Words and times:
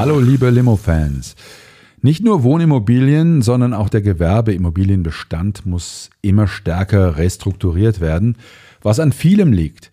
Hallo 0.00 0.18
liebe 0.18 0.48
Limo-Fans. 0.48 1.36
Nicht 2.00 2.24
nur 2.24 2.42
Wohnimmobilien, 2.42 3.42
sondern 3.42 3.74
auch 3.74 3.90
der 3.90 4.00
Gewerbeimmobilienbestand 4.00 5.66
muss 5.66 6.08
immer 6.22 6.48
stärker 6.48 7.18
restrukturiert 7.18 8.00
werden, 8.00 8.36
was 8.80 8.98
an 8.98 9.12
vielem 9.12 9.52
liegt. 9.52 9.90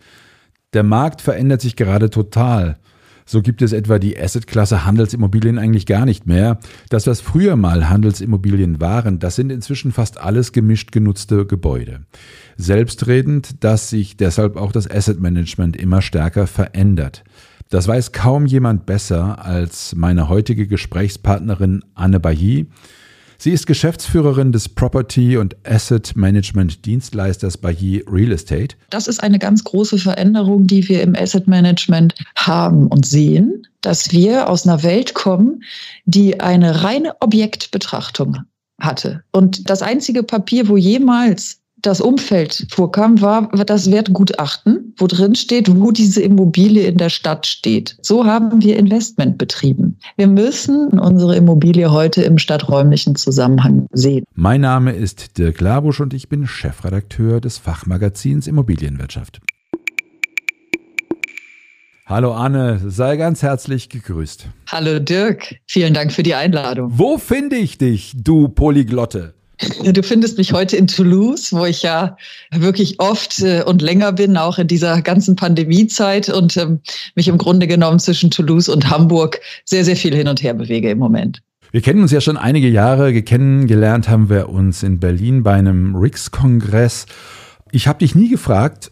Der 0.72 0.82
Markt 0.82 1.20
verändert 1.20 1.60
sich 1.60 1.76
gerade 1.76 2.08
total. 2.08 2.78
So 3.26 3.42
gibt 3.42 3.60
es 3.60 3.74
etwa 3.74 3.98
die 3.98 4.18
Assetklasse 4.18 4.86
Handelsimmobilien 4.86 5.58
eigentlich 5.58 5.84
gar 5.84 6.06
nicht 6.06 6.26
mehr. 6.26 6.58
Das, 6.88 7.06
was 7.06 7.20
früher 7.20 7.56
mal 7.56 7.90
Handelsimmobilien 7.90 8.80
waren, 8.80 9.18
das 9.18 9.36
sind 9.36 9.52
inzwischen 9.52 9.92
fast 9.92 10.18
alles 10.18 10.52
gemischt 10.52 10.90
genutzte 10.90 11.44
Gebäude. 11.44 12.06
Selbstredend, 12.56 13.62
dass 13.62 13.90
sich 13.90 14.16
deshalb 14.16 14.56
auch 14.56 14.72
das 14.72 14.90
Assetmanagement 14.90 15.76
immer 15.76 16.00
stärker 16.00 16.46
verändert. 16.46 17.24
Das 17.70 17.86
weiß 17.86 18.12
kaum 18.12 18.46
jemand 18.46 18.86
besser 18.86 19.44
als 19.44 19.94
meine 19.94 20.28
heutige 20.28 20.66
Gesprächspartnerin 20.66 21.84
Anne 21.94 22.18
Bailly. 22.18 22.66
Sie 23.36 23.50
ist 23.52 23.66
Geschäftsführerin 23.66 24.50
des 24.50 24.68
Property 24.68 25.36
und 25.36 25.54
Asset 25.64 26.16
Management 26.16 26.84
Dienstleisters 26.86 27.56
Bailly 27.56 28.04
Real 28.10 28.32
Estate. 28.32 28.74
Das 28.90 29.06
ist 29.06 29.22
eine 29.22 29.38
ganz 29.38 29.62
große 29.62 29.98
Veränderung, 29.98 30.66
die 30.66 30.88
wir 30.88 31.02
im 31.02 31.14
Asset 31.14 31.46
Management 31.46 32.14
haben 32.36 32.88
und 32.88 33.06
sehen, 33.06 33.66
dass 33.80 34.10
wir 34.10 34.48
aus 34.48 34.66
einer 34.66 34.82
Welt 34.82 35.14
kommen, 35.14 35.62
die 36.04 36.40
eine 36.40 36.82
reine 36.82 37.14
Objektbetrachtung 37.20 38.38
hatte. 38.80 39.22
Und 39.30 39.70
das 39.70 39.82
einzige 39.82 40.22
Papier, 40.22 40.68
wo 40.68 40.76
jemals 40.76 41.57
das 41.82 42.00
Umfeld 42.00 42.66
vorkam, 42.70 43.20
war 43.20 43.48
das 43.64 43.90
Wertgutachten, 43.90 44.94
wo 44.96 45.06
drin 45.06 45.34
steht, 45.34 45.68
wo 45.74 45.90
diese 45.90 46.22
Immobilie 46.22 46.86
in 46.86 46.96
der 46.96 47.08
Stadt 47.08 47.46
steht. 47.46 47.96
So 48.02 48.24
haben 48.24 48.62
wir 48.62 48.76
Investment 48.76 49.38
betrieben. 49.38 49.98
Wir 50.16 50.26
müssen 50.26 50.98
unsere 50.98 51.36
Immobilie 51.36 51.90
heute 51.90 52.22
im 52.22 52.38
stadträumlichen 52.38 53.16
Zusammenhang 53.16 53.86
sehen. 53.92 54.24
Mein 54.34 54.60
Name 54.60 54.92
ist 54.92 55.38
Dirk 55.38 55.60
Labusch 55.60 56.00
und 56.00 56.14
ich 56.14 56.28
bin 56.28 56.46
Chefredakteur 56.46 57.40
des 57.40 57.58
Fachmagazins 57.58 58.46
Immobilienwirtschaft. 58.46 59.40
Hallo 62.06 62.32
Anne, 62.32 62.80
sei 62.86 63.18
ganz 63.18 63.42
herzlich 63.42 63.90
gegrüßt. 63.90 64.46
Hallo 64.68 64.98
Dirk, 64.98 65.56
vielen 65.66 65.92
Dank 65.92 66.10
für 66.10 66.22
die 66.22 66.34
Einladung. 66.34 66.90
Wo 66.94 67.18
finde 67.18 67.56
ich 67.56 67.76
dich, 67.76 68.14
du 68.16 68.48
Polyglotte? 68.48 69.34
Du 69.84 70.02
findest 70.02 70.38
mich 70.38 70.52
heute 70.52 70.76
in 70.76 70.86
Toulouse, 70.86 71.52
wo 71.52 71.64
ich 71.64 71.82
ja 71.82 72.16
wirklich 72.52 73.00
oft 73.00 73.40
äh, 73.40 73.62
und 73.64 73.82
länger 73.82 74.12
bin, 74.12 74.36
auch 74.36 74.58
in 74.58 74.68
dieser 74.68 75.02
ganzen 75.02 75.34
Pandemiezeit 75.34 76.28
und 76.28 76.56
ähm, 76.56 76.80
mich 77.16 77.26
im 77.26 77.38
Grunde 77.38 77.66
genommen 77.66 77.98
zwischen 77.98 78.30
Toulouse 78.30 78.68
und 78.68 78.88
Hamburg 78.88 79.40
sehr, 79.64 79.84
sehr 79.84 79.96
viel 79.96 80.14
hin 80.14 80.28
und 80.28 80.42
her 80.42 80.54
bewege 80.54 80.90
im 80.90 80.98
Moment. 80.98 81.42
Wir 81.70 81.82
kennen 81.82 82.00
uns 82.00 82.12
ja 82.12 82.20
schon 82.20 82.36
einige 82.36 82.68
Jahre. 82.68 83.12
Kennengelernt 83.22 84.08
haben 84.08 84.30
wir 84.30 84.48
uns 84.48 84.82
in 84.82 85.00
Berlin 85.00 85.42
bei 85.42 85.54
einem 85.54 85.96
RIX-Kongress. 85.96 87.06
Ich 87.72 87.88
habe 87.88 87.98
dich 87.98 88.14
nie 88.14 88.30
gefragt, 88.30 88.90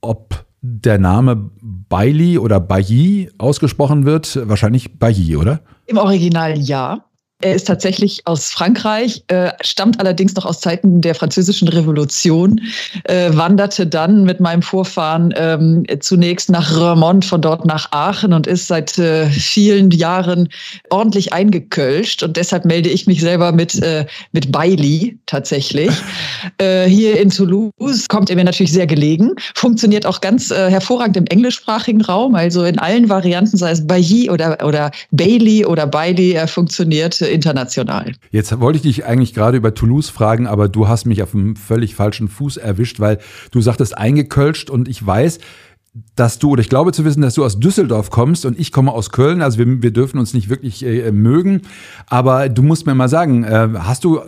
ob 0.00 0.46
der 0.62 0.98
Name 0.98 1.50
Bailey 1.60 2.38
oder 2.38 2.58
Bailly 2.60 3.30
ausgesprochen 3.38 4.06
wird. 4.06 4.38
Wahrscheinlich 4.48 4.98
Bailly, 4.98 5.36
oder? 5.36 5.60
Im 5.86 5.98
Original 5.98 6.58
ja. 6.58 7.04
Er 7.42 7.54
ist 7.54 7.66
tatsächlich 7.66 8.22
aus 8.26 8.48
Frankreich, 8.50 9.22
äh, 9.28 9.50
stammt 9.60 10.00
allerdings 10.00 10.34
noch 10.34 10.46
aus 10.46 10.60
Zeiten 10.60 11.02
der 11.02 11.14
Französischen 11.14 11.68
Revolution, 11.68 12.62
äh, 13.04 13.28
wanderte 13.30 13.86
dann 13.86 14.24
mit 14.24 14.40
meinem 14.40 14.62
Vorfahren 14.62 15.34
ähm, 15.36 15.84
zunächst 16.00 16.48
nach 16.48 16.74
Remont, 16.74 17.26
von 17.26 17.42
dort 17.42 17.66
nach 17.66 17.92
Aachen 17.92 18.32
und 18.32 18.46
ist 18.46 18.68
seit 18.68 18.96
äh, 18.96 19.26
vielen 19.26 19.90
Jahren 19.90 20.48
ordentlich 20.88 21.34
eingekölscht. 21.34 22.22
Und 22.22 22.38
deshalb 22.38 22.64
melde 22.64 22.88
ich 22.88 23.06
mich 23.06 23.20
selber 23.20 23.52
mit, 23.52 23.82
äh, 23.82 24.06
mit 24.32 24.50
Bailey 24.50 25.18
tatsächlich. 25.26 25.90
Äh, 26.58 26.84
hier 26.84 27.20
in 27.20 27.30
Toulouse 27.30 28.06
kommt 28.08 28.30
er 28.30 28.36
mir 28.36 28.44
natürlich 28.44 28.72
sehr 28.72 28.86
gelegen, 28.86 29.32
funktioniert 29.54 30.06
auch 30.06 30.20
ganz 30.20 30.50
äh, 30.50 30.70
hervorragend 30.70 31.16
im 31.16 31.26
englischsprachigen 31.26 32.00
Raum, 32.02 32.34
also 32.34 32.64
in 32.64 32.78
allen 32.78 33.08
Varianten, 33.08 33.56
sei 33.56 33.72
es 33.72 33.86
Bailly 33.86 34.30
oder, 34.30 34.56
oder 34.64 34.90
Bailey 35.10 35.64
oder 35.66 35.86
Bailey, 35.86 36.32
er 36.32 36.48
funktioniert 36.48 37.20
international. 37.28 38.12
Jetzt 38.30 38.58
wollte 38.60 38.76
ich 38.76 38.82
dich 38.82 39.04
eigentlich 39.04 39.34
gerade 39.34 39.56
über 39.56 39.74
Toulouse 39.74 40.10
fragen, 40.10 40.46
aber 40.46 40.68
du 40.68 40.88
hast 40.88 41.06
mich 41.06 41.22
auf 41.22 41.34
einem 41.34 41.56
völlig 41.56 41.94
falschen 41.94 42.28
Fuß 42.28 42.56
erwischt, 42.56 43.00
weil 43.00 43.18
du 43.50 43.60
sagtest 43.60 43.96
eingekölscht 43.96 44.70
und 44.70 44.88
ich 44.88 45.04
weiß, 45.04 45.38
dass 46.14 46.38
du, 46.38 46.50
oder 46.50 46.60
ich 46.60 46.68
glaube 46.68 46.92
zu 46.92 47.04
wissen, 47.04 47.22
dass 47.22 47.34
du 47.34 47.44
aus 47.44 47.58
Düsseldorf 47.58 48.10
kommst 48.10 48.44
und 48.44 48.58
ich 48.58 48.70
komme 48.72 48.92
aus 48.92 49.10
Köln. 49.10 49.40
Also 49.42 49.58
wir, 49.58 49.82
wir 49.82 49.92
dürfen 49.92 50.18
uns 50.18 50.34
nicht 50.34 50.48
wirklich 50.48 50.84
äh, 50.84 51.10
mögen. 51.10 51.62
Aber 52.06 52.48
du 52.48 52.62
musst 52.62 52.86
mir 52.86 52.94
mal 52.94 53.08
sagen, 53.08 53.44
äh, 53.44 53.68
hast 53.78 54.04
du 54.04 54.20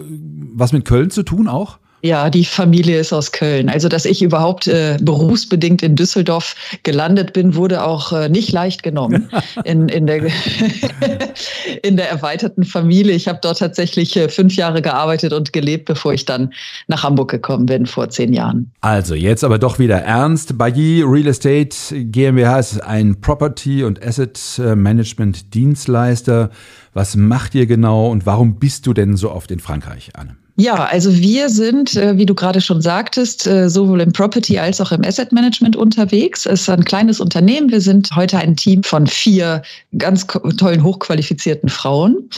was 0.55 0.73
mit 0.73 0.85
Köln 0.85 1.11
zu 1.11 1.23
tun 1.23 1.47
auch? 1.47 1.79
Ja, 2.01 2.31
die 2.31 2.45
Familie 2.45 3.01
ist 3.01 3.13
aus 3.13 3.33
Köln. 3.33 3.69
Also, 3.69 3.89
dass 3.89 4.05
ich 4.05 4.23
überhaupt 4.23 4.69
äh, 4.69 4.97
berufsbedingt 5.01 5.83
in 5.83 5.97
Düsseldorf 5.97 6.55
gelandet 6.85 7.33
bin, 7.33 7.57
wurde 7.57 7.85
auch 7.85 8.13
äh, 8.13 8.29
nicht 8.29 8.53
leicht 8.53 8.83
genommen 8.83 9.29
in, 9.65 9.89
in, 9.89 10.07
der, 10.07 10.23
in 11.83 11.97
der 11.97 12.09
erweiterten 12.09 12.65
Familie. 12.65 13.15
Ich 13.15 13.27
habe 13.27 13.41
dort 13.43 13.59
tatsächlich 13.59 14.17
äh, 14.17 14.29
fünf 14.29 14.55
Jahre 14.55 14.81
gearbeitet 14.81 15.33
und 15.33 15.53
gelebt, 15.53 15.87
bevor 15.87 16.13
ich 16.13 16.25
dann 16.25 16.53
nach 16.87 17.03
Hamburg 17.03 17.31
gekommen 17.31 17.67
bin 17.67 17.87
vor 17.87 18.09
zehn 18.11 18.33
Jahren. 18.33 18.71
Also, 18.81 19.15
jetzt 19.15 19.43
aber 19.43 19.59
doch 19.59 19.79
wieder 19.81 19.99
ernst. 19.99 20.57
Bailly 20.57 21.03
Real 21.03 21.27
Estate 21.27 21.77
GmbH 21.93 22.61
ist 22.61 22.83
ein 22.83 23.21
Property- 23.21 23.83
und 23.83 24.05
Asset 24.05 24.39
äh, 24.59 24.77
Management 24.77 25.53
Dienstleister. 25.55 26.51
Was 26.95 27.17
macht 27.17 27.55
ihr 27.55 27.67
genau 27.67 28.09
und 28.09 28.25
warum 28.25 28.59
bist 28.59 28.87
du 28.87 28.95
denn 28.95 29.17
so 29.17 29.31
oft 29.31 29.51
in 29.51 29.61
Frankreich, 29.61 30.11
Anne? 30.15 30.38
Ja, 30.61 30.87
also 30.87 31.17
wir 31.17 31.51
sind, 31.51 31.95
äh, 31.95 32.17
wie 32.17 32.27
du 32.27 32.35
gerade 32.35 32.61
schon 32.61 32.83
sagtest, 32.83 33.47
äh, 33.47 33.71
sowohl 33.71 34.01
im 34.01 34.13
Property 34.13 34.59
als 34.59 34.81
auch 34.81 34.91
im 34.91 35.05
Asset 35.05 35.31
Management 35.31 35.77
unterwegs. 35.77 36.47
Es 36.47 36.63
ist 36.63 36.69
ein 36.69 36.85
kleines 36.85 37.21
Unternehmen. 37.21 37.71
Wir 37.71 37.81
sind 37.81 38.11
heute 38.17 38.39
ein 38.39 38.57
Team 38.57 38.83
von 38.83 39.07
vier 39.07 39.63
ganz 39.99 40.27
tollen, 40.27 40.83
hochqualifizierten 40.83 41.69
Frauen. 41.69 42.29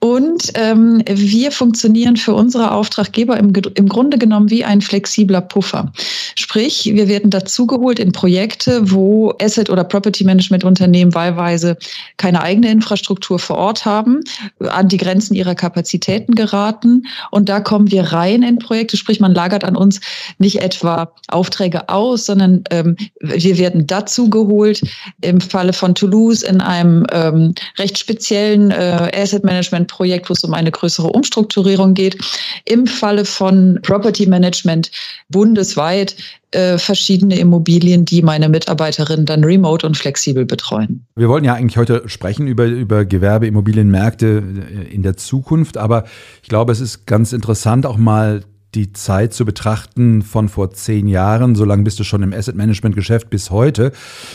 Und 0.00 0.50
ähm, 0.54 1.04
wir 1.06 1.52
funktionieren 1.52 2.16
für 2.16 2.34
unsere 2.34 2.72
Auftraggeber 2.72 3.36
im, 3.36 3.52
im 3.76 3.88
Grunde 3.88 4.18
genommen 4.18 4.50
wie 4.50 4.64
ein 4.64 4.80
flexibler 4.80 5.40
Puffer. 5.40 5.92
Sprich, 6.34 6.90
wir 6.92 7.06
werden 7.06 7.30
dazugeholt 7.30 8.00
in 8.00 8.10
Projekte, 8.10 8.90
wo 8.90 9.32
Asset- 9.40 9.70
oder 9.70 9.84
Property 9.84 10.24
Management 10.24 10.64
Unternehmen 10.64 11.14
wahlweise 11.14 11.76
keine 12.16 12.42
eigene 12.42 12.72
Infrastruktur 12.72 13.38
vor 13.38 13.58
Ort 13.58 13.84
haben, 13.84 14.18
an 14.58 14.88
die 14.88 14.96
Grenzen 14.96 15.36
ihrer 15.36 15.54
Kapazitäten 15.54 16.34
geraten 16.34 17.06
und 17.30 17.51
da 17.52 17.60
kommen 17.60 17.90
wir 17.90 18.04
rein 18.14 18.42
in 18.42 18.58
Projekte, 18.58 18.96
sprich 18.96 19.20
man 19.20 19.34
lagert 19.34 19.62
an 19.62 19.76
uns 19.76 20.00
nicht 20.38 20.62
etwa 20.62 21.12
Aufträge 21.28 21.90
aus, 21.90 22.24
sondern 22.24 22.64
ähm, 22.70 22.96
wir 23.20 23.58
werden 23.58 23.86
dazu 23.86 24.30
geholt 24.30 24.80
im 25.20 25.38
Falle 25.38 25.74
von 25.74 25.94
Toulouse 25.94 26.42
in 26.42 26.62
einem 26.62 27.04
ähm, 27.12 27.54
recht 27.78 27.98
speziellen 27.98 28.70
äh, 28.70 29.10
Asset 29.14 29.44
Management 29.44 29.88
Projekt, 29.88 30.30
wo 30.30 30.32
es 30.32 30.42
um 30.44 30.54
eine 30.54 30.70
größere 30.70 31.08
Umstrukturierung 31.08 31.92
geht. 31.92 32.16
Im 32.64 32.86
Falle 32.86 33.26
von 33.26 33.78
Property 33.82 34.24
Management 34.26 34.90
bundesweit 35.28 36.16
äh, 36.52 36.78
verschiedene 36.78 37.38
Immobilien, 37.38 38.04
die 38.04 38.22
meine 38.22 38.48
Mitarbeiterinnen 38.48 39.26
dann 39.26 39.44
remote 39.44 39.86
und 39.86 39.96
flexibel 39.96 40.44
betreuen. 40.44 41.06
Wir 41.16 41.28
wollten 41.28 41.44
ja 41.44 41.54
eigentlich 41.54 41.76
heute 41.76 42.08
sprechen 42.08 42.46
über, 42.46 42.66
über 42.66 43.04
Gewerbeimmobilienmärkte 43.04 44.42
äh, 44.86 44.94
in 44.94 45.02
der 45.02 45.16
Zukunft, 45.16 45.76
aber 45.76 46.04
ich 46.42 46.48
glaube, 46.48 46.72
es 46.72 46.80
ist 46.80 47.06
ganz 47.06 47.32
interessant 47.32 47.86
auch 47.86 47.96
mal 47.96 48.42
die 48.74 48.92
Zeit 48.92 49.34
zu 49.34 49.44
betrachten 49.44 50.22
von 50.22 50.48
vor 50.48 50.70
zehn 50.70 51.06
Jahren, 51.06 51.54
so 51.54 51.64
lange 51.64 51.82
bist 51.82 52.00
du 52.00 52.04
schon 52.04 52.22
im 52.22 52.32
Asset 52.32 52.56
Management 52.56 52.94
Geschäft 52.94 53.28
bis 53.28 53.50
heute. 53.50 53.92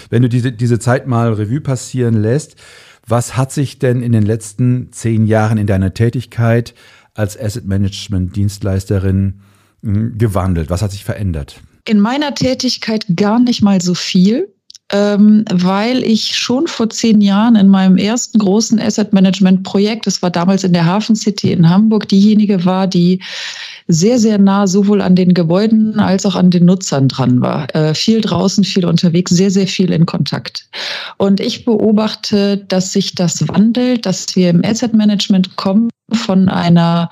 Wenn 0.10 0.22
du 0.22 0.30
diese, 0.30 0.52
diese 0.52 0.80
Zeit 0.80 1.08
mal 1.08 1.34
Revue 1.34 1.62
passieren 1.62 2.14
lässt, 2.14 2.56
was 3.08 3.38
hat 3.38 3.52
sich 3.52 3.80
denn 3.80 4.02
in 4.02 4.12
den 4.12 4.24
letzten 4.24 4.92
zehn 4.92 5.26
Jahren 5.26 5.58
in 5.58 5.66
deiner 5.66 5.94
Tätigkeit 5.94 6.76
als 7.14 7.40
Asset 7.40 7.66
Management 7.66 8.36
Dienstleisterin 8.36 9.42
hm, 9.82 10.18
gewandelt? 10.18 10.70
Was 10.70 10.82
hat 10.82 10.92
sich 10.92 11.06
verändert? 11.06 11.62
In 11.88 12.00
meiner 12.00 12.36
Tätigkeit 12.36 13.06
gar 13.16 13.40
nicht 13.40 13.62
mal 13.62 13.82
so 13.82 13.94
viel. 13.94 14.48
ähm, 14.90 15.44
weil 15.52 16.04
ich 16.04 16.38
schon 16.38 16.68
vor 16.68 16.90
zehn 16.90 17.20
Jahren 17.20 17.58
in 17.58 17.68
meinem 17.68 17.98
ersten 17.98 18.40
großen 18.40 18.80
Asset 18.80 19.12
Management 19.12 19.64
Projekt, 19.64 20.08
das 20.08 20.22
war 20.22 20.30
damals 20.30 20.64
in 20.64 20.72
der 20.72 20.86
Hafen 20.86 21.16
City 21.16 21.52
in 21.52 21.70
Hamburg, 21.70 22.08
diejenige 22.08 22.64
war, 22.64 22.88
die 22.88 23.22
sehr, 23.90 24.18
sehr 24.18 24.38
nah 24.38 24.66
sowohl 24.66 25.02
an 25.02 25.16
den 25.16 25.34
Gebäuden 25.34 26.00
als 26.00 26.26
auch 26.26 26.36
an 26.36 26.52
den 26.52 26.66
Nutzern 26.66 27.10
dran 27.10 27.42
war. 27.42 27.74
Äh, 27.76 27.94
viel 27.96 28.22
draußen, 28.22 28.64
viel 28.64 28.86
unterwegs, 28.86 29.32
sehr, 29.32 29.52
sehr 29.52 29.68
viel 29.68 29.92
in 29.92 30.06
Kontakt. 30.06 30.70
Und 31.18 31.42
ich 31.42 31.66
beobachte, 31.66 32.58
dass 32.58 32.94
sich 32.94 33.14
das 33.14 33.46
wandelt, 33.50 34.06
dass 34.06 34.36
wir 34.38 34.50
im 34.50 34.64
Asset 34.64 34.94
Management 34.94 35.58
kommen 35.58 35.90
von 36.14 36.48
einer 36.48 37.10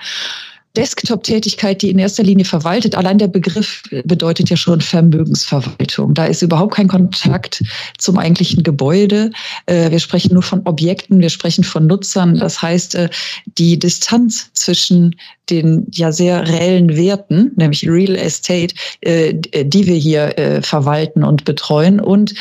Desktop-Tätigkeit, 0.75 1.81
die 1.81 1.89
in 1.89 1.99
erster 1.99 2.23
Linie 2.23 2.45
verwaltet. 2.45 2.95
Allein 2.95 3.17
der 3.17 3.27
Begriff 3.27 3.83
bedeutet 4.03 4.49
ja 4.49 4.57
schon 4.57 4.81
Vermögensverwaltung. 4.81 6.13
Da 6.13 6.25
ist 6.25 6.41
überhaupt 6.41 6.75
kein 6.75 6.87
Kontakt 6.87 7.63
zum 7.97 8.17
eigentlichen 8.17 8.63
Gebäude. 8.63 9.31
Äh, 9.65 9.91
wir 9.91 9.99
sprechen 9.99 10.33
nur 10.33 10.43
von 10.43 10.61
Objekten, 10.65 11.19
wir 11.19 11.29
sprechen 11.29 11.63
von 11.63 11.87
Nutzern. 11.87 12.37
Das 12.37 12.61
heißt, 12.61 12.95
äh, 12.95 13.09
die 13.57 13.79
Distanz 13.79 14.51
zwischen 14.53 15.15
den 15.49 15.87
ja 15.93 16.11
sehr 16.11 16.47
reellen 16.47 16.95
Werten, 16.95 17.51
nämlich 17.55 17.87
Real 17.87 18.15
Estate, 18.15 18.73
äh, 19.01 19.33
die 19.33 19.85
wir 19.85 19.95
hier 19.95 20.61
verwalten 20.61 21.23
und 21.23 21.45
betreuen 21.45 21.99
und 21.99 22.33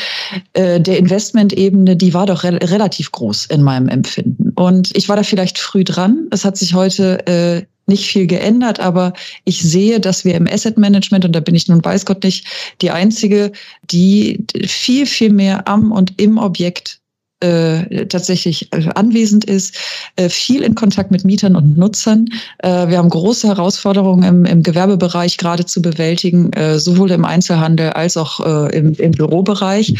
der 0.56 0.98
Investmentebene, 0.98 1.96
die 1.96 2.14
war 2.14 2.26
doch 2.26 2.44
relativ 2.44 3.12
groß 3.12 3.46
in 3.46 3.62
meinem 3.62 3.88
Empfinden. 3.88 4.50
Und 4.54 4.96
ich 4.96 5.08
war 5.08 5.16
da 5.16 5.22
vielleicht 5.22 5.58
früh 5.58 5.84
dran. 5.84 6.28
Es 6.30 6.44
hat 6.44 6.56
sich 6.56 6.74
heute 6.74 7.66
nicht 7.86 8.06
viel 8.06 8.26
geändert, 8.26 8.80
aber 8.80 9.12
ich 9.44 9.62
sehe, 9.62 10.00
dass 10.00 10.24
wir 10.24 10.34
im 10.34 10.46
Asset 10.46 10.78
Management, 10.78 11.24
und 11.24 11.32
da 11.32 11.40
bin 11.40 11.54
ich 11.54 11.68
nun 11.68 11.84
weiß 11.84 12.06
Gott 12.06 12.24
nicht 12.24 12.46
die 12.80 12.90
Einzige, 12.90 13.52
die 13.90 14.44
viel, 14.66 15.06
viel 15.06 15.32
mehr 15.32 15.68
am 15.68 15.92
und 15.92 16.20
im 16.20 16.38
Objekt 16.38 17.00
äh, 17.44 18.06
tatsächlich 18.06 18.72
äh, 18.72 18.88
anwesend 18.94 19.44
ist, 19.44 19.76
äh, 20.16 20.28
viel 20.28 20.62
in 20.62 20.74
Kontakt 20.74 21.10
mit 21.10 21.24
Mietern 21.24 21.56
und 21.56 21.76
Nutzern. 21.76 22.26
Äh, 22.58 22.88
wir 22.88 22.98
haben 22.98 23.10
große 23.10 23.46
Herausforderungen 23.46 24.22
im, 24.22 24.44
im 24.46 24.62
Gewerbebereich 24.62 25.36
gerade 25.36 25.66
zu 25.66 25.82
bewältigen, 25.82 26.52
äh, 26.54 26.78
sowohl 26.78 27.10
im 27.10 27.24
Einzelhandel 27.24 27.90
als 27.90 28.16
auch 28.16 28.40
im, 28.70 28.94
im 28.94 29.12
Bürobereich. 29.12 29.94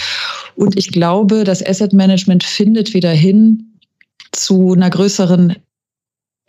Und 0.57 0.79
ich 0.79 0.91
glaube, 0.91 1.45
das 1.45 1.65
Asset 1.65 1.93
Management 1.93 2.45
findet 2.45 2.95
wieder 2.95 3.11
hin 3.11 3.79
zu 4.33 4.73
einer 4.73 4.91
größeren 4.91 5.57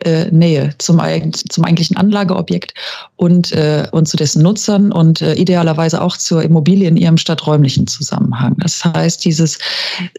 äh, 0.04 0.30
Nähe 0.30 0.74
zum, 0.78 1.00
zum 1.48 1.64
eigentlichen 1.64 1.96
Anlageobjekt 1.96 2.74
und, 3.16 3.52
äh, 3.52 3.86
und 3.92 4.06
zu 4.06 4.16
dessen 4.16 4.42
Nutzern 4.42 4.92
und 4.92 5.22
äh, 5.22 5.34
idealerweise 5.34 6.02
auch 6.02 6.16
zur 6.16 6.42
Immobilie 6.42 6.88
in 6.88 6.96
ihrem 6.96 7.16
stadträumlichen 7.16 7.86
Zusammenhang. 7.86 8.56
Das 8.58 8.84
heißt, 8.84 9.24
dieses 9.24 9.58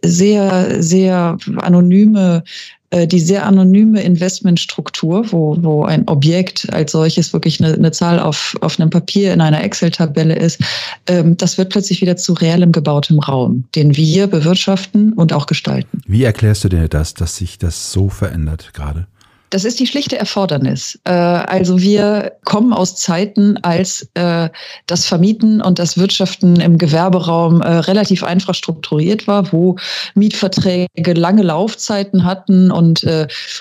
sehr, 0.02 0.82
sehr 0.82 1.38
anonyme 1.58 2.44
äh, 2.90 3.06
die 3.06 3.20
sehr 3.20 3.46
anonyme 3.46 4.02
Investmentstruktur, 4.02 5.32
wo, 5.34 5.58
wo 5.60 5.84
ein 5.84 6.08
Objekt 6.08 6.72
als 6.72 6.94
solches 6.94 7.34
wirklich 7.34 7.62
eine, 7.62 7.74
eine 7.74 7.92
Zahl 7.92 8.18
auf, 8.18 8.56
auf 8.62 8.80
einem 8.80 8.90
Papier 8.90 9.34
in 9.34 9.42
einer 9.42 9.62
Excel-Tabelle 9.62 10.36
ist, 10.36 10.62
ähm, 11.08 11.36
das 11.36 11.58
wird 11.58 11.70
plötzlich 11.70 12.00
wieder 12.00 12.16
zu 12.16 12.32
reellem 12.32 12.72
gebautem 12.72 13.20
Raum, 13.20 13.66
den 13.76 13.98
wir 13.98 14.28
bewirtschaften 14.28 15.12
und 15.12 15.34
auch 15.34 15.48
gestalten. 15.48 16.02
Wie 16.08 16.24
erklärst 16.24 16.64
du 16.64 16.70
dir 16.70 16.88
das, 16.88 17.14
dass 17.14 17.36
sich 17.36 17.58
das 17.58 17.92
so 17.92 18.08
verändert 18.08 18.74
gerade? 18.74 19.06
Das 19.50 19.64
ist 19.64 19.80
die 19.80 19.88
schlichte 19.88 20.18
Erfordernis. 20.18 21.00
Äh, 21.06 21.12
also 21.12 21.80
wir 21.80 22.34
kommen 22.44 22.74
aus 22.74 22.96
Zeiten, 22.98 23.58
als 23.64 24.10
äh, 24.16 24.50
das 24.88 25.06
Vermieten 25.06 25.62
und 25.62 25.80
das 25.80 25.98
Wirtschaften 25.98 26.60
im 26.60 26.78
Gewerberaum 26.78 27.62
äh, 27.62 27.68
relativ 27.68 28.24
einfach 28.24 28.54
strukturiert 28.54 29.28
war, 29.28 29.54
wo 29.54 29.78
Mietverträge 30.16 31.14
lange 31.14 31.44
Laufzeiten 31.44 32.26
hatten 32.26 32.72
und 32.72 33.06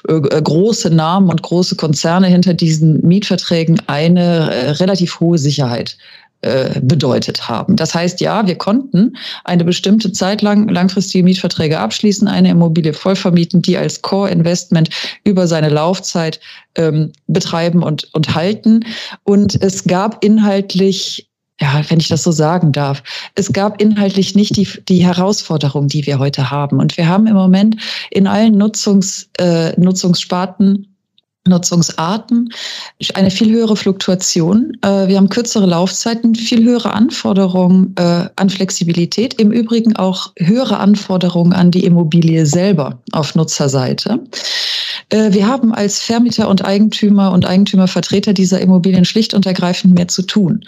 große 0.06 0.90
Namen 0.90 1.30
und 1.30 1.42
große 1.42 1.76
Konzerne 1.76 2.26
hinter 2.26 2.54
diesen 2.54 3.06
Mietverträgen 3.06 3.80
eine 3.86 4.80
relativ 4.80 5.20
hohe 5.20 5.38
Sicherheit 5.38 5.96
äh, 6.42 6.80
bedeutet 6.80 7.48
haben. 7.48 7.76
Das 7.76 7.94
heißt, 7.94 8.20
ja, 8.20 8.46
wir 8.46 8.56
konnten 8.56 9.16
eine 9.44 9.64
bestimmte 9.64 10.12
Zeit 10.12 10.42
lang 10.42 10.68
langfristige 10.68 11.24
Mietverträge 11.24 11.78
abschließen, 11.78 12.28
eine 12.28 12.50
Immobilie 12.50 12.92
voll 12.92 13.16
vermieten, 13.16 13.62
die 13.62 13.76
als 13.76 14.02
Core-Investment 14.02 14.90
über 15.24 15.46
seine 15.46 15.70
Laufzeit 15.70 16.38
ähm, 16.76 17.12
betreiben 17.26 17.82
und, 17.82 18.12
und 18.14 18.34
halten. 18.34 18.84
Und 19.24 19.60
es 19.62 19.84
gab 19.84 20.22
inhaltlich 20.24 21.28
ja, 21.58 21.82
wenn 21.88 22.00
ich 22.00 22.08
das 22.08 22.22
so 22.22 22.32
sagen 22.32 22.72
darf. 22.72 23.02
Es 23.34 23.50
gab 23.52 23.80
inhaltlich 23.80 24.34
nicht 24.34 24.56
die, 24.56 24.68
die 24.88 25.06
Herausforderung, 25.06 25.88
die 25.88 26.04
wir 26.04 26.18
heute 26.18 26.50
haben. 26.50 26.80
Und 26.80 26.98
wir 26.98 27.08
haben 27.08 27.26
im 27.26 27.34
Moment 27.34 27.76
in 28.10 28.26
allen 28.26 28.58
Nutzungs, 28.58 29.30
äh, 29.38 29.72
Nutzungssparten 29.80 30.95
Nutzungsarten, 31.46 32.50
eine 33.14 33.30
viel 33.30 33.52
höhere 33.52 33.76
Fluktuation. 33.76 34.72
Äh, 34.82 35.08
wir 35.08 35.16
haben 35.16 35.28
kürzere 35.28 35.66
Laufzeiten, 35.66 36.34
viel 36.34 36.64
höhere 36.64 36.92
Anforderungen 36.92 37.94
äh, 37.96 38.28
an 38.36 38.50
Flexibilität, 38.50 39.34
im 39.34 39.52
Übrigen 39.52 39.96
auch 39.96 40.32
höhere 40.36 40.78
Anforderungen 40.78 41.52
an 41.52 41.70
die 41.70 41.84
Immobilie 41.84 42.46
selber 42.46 42.98
auf 43.12 43.34
Nutzerseite. 43.34 44.20
Äh, 45.10 45.32
wir 45.32 45.46
haben 45.46 45.74
als 45.74 46.00
Vermieter 46.00 46.48
und 46.48 46.64
Eigentümer 46.64 47.32
und 47.32 47.46
Eigentümervertreter 47.46 48.32
dieser 48.32 48.60
Immobilien 48.60 49.04
schlicht 49.04 49.34
und 49.34 49.46
ergreifend 49.46 49.94
mehr 49.94 50.08
zu 50.08 50.22
tun. 50.22 50.64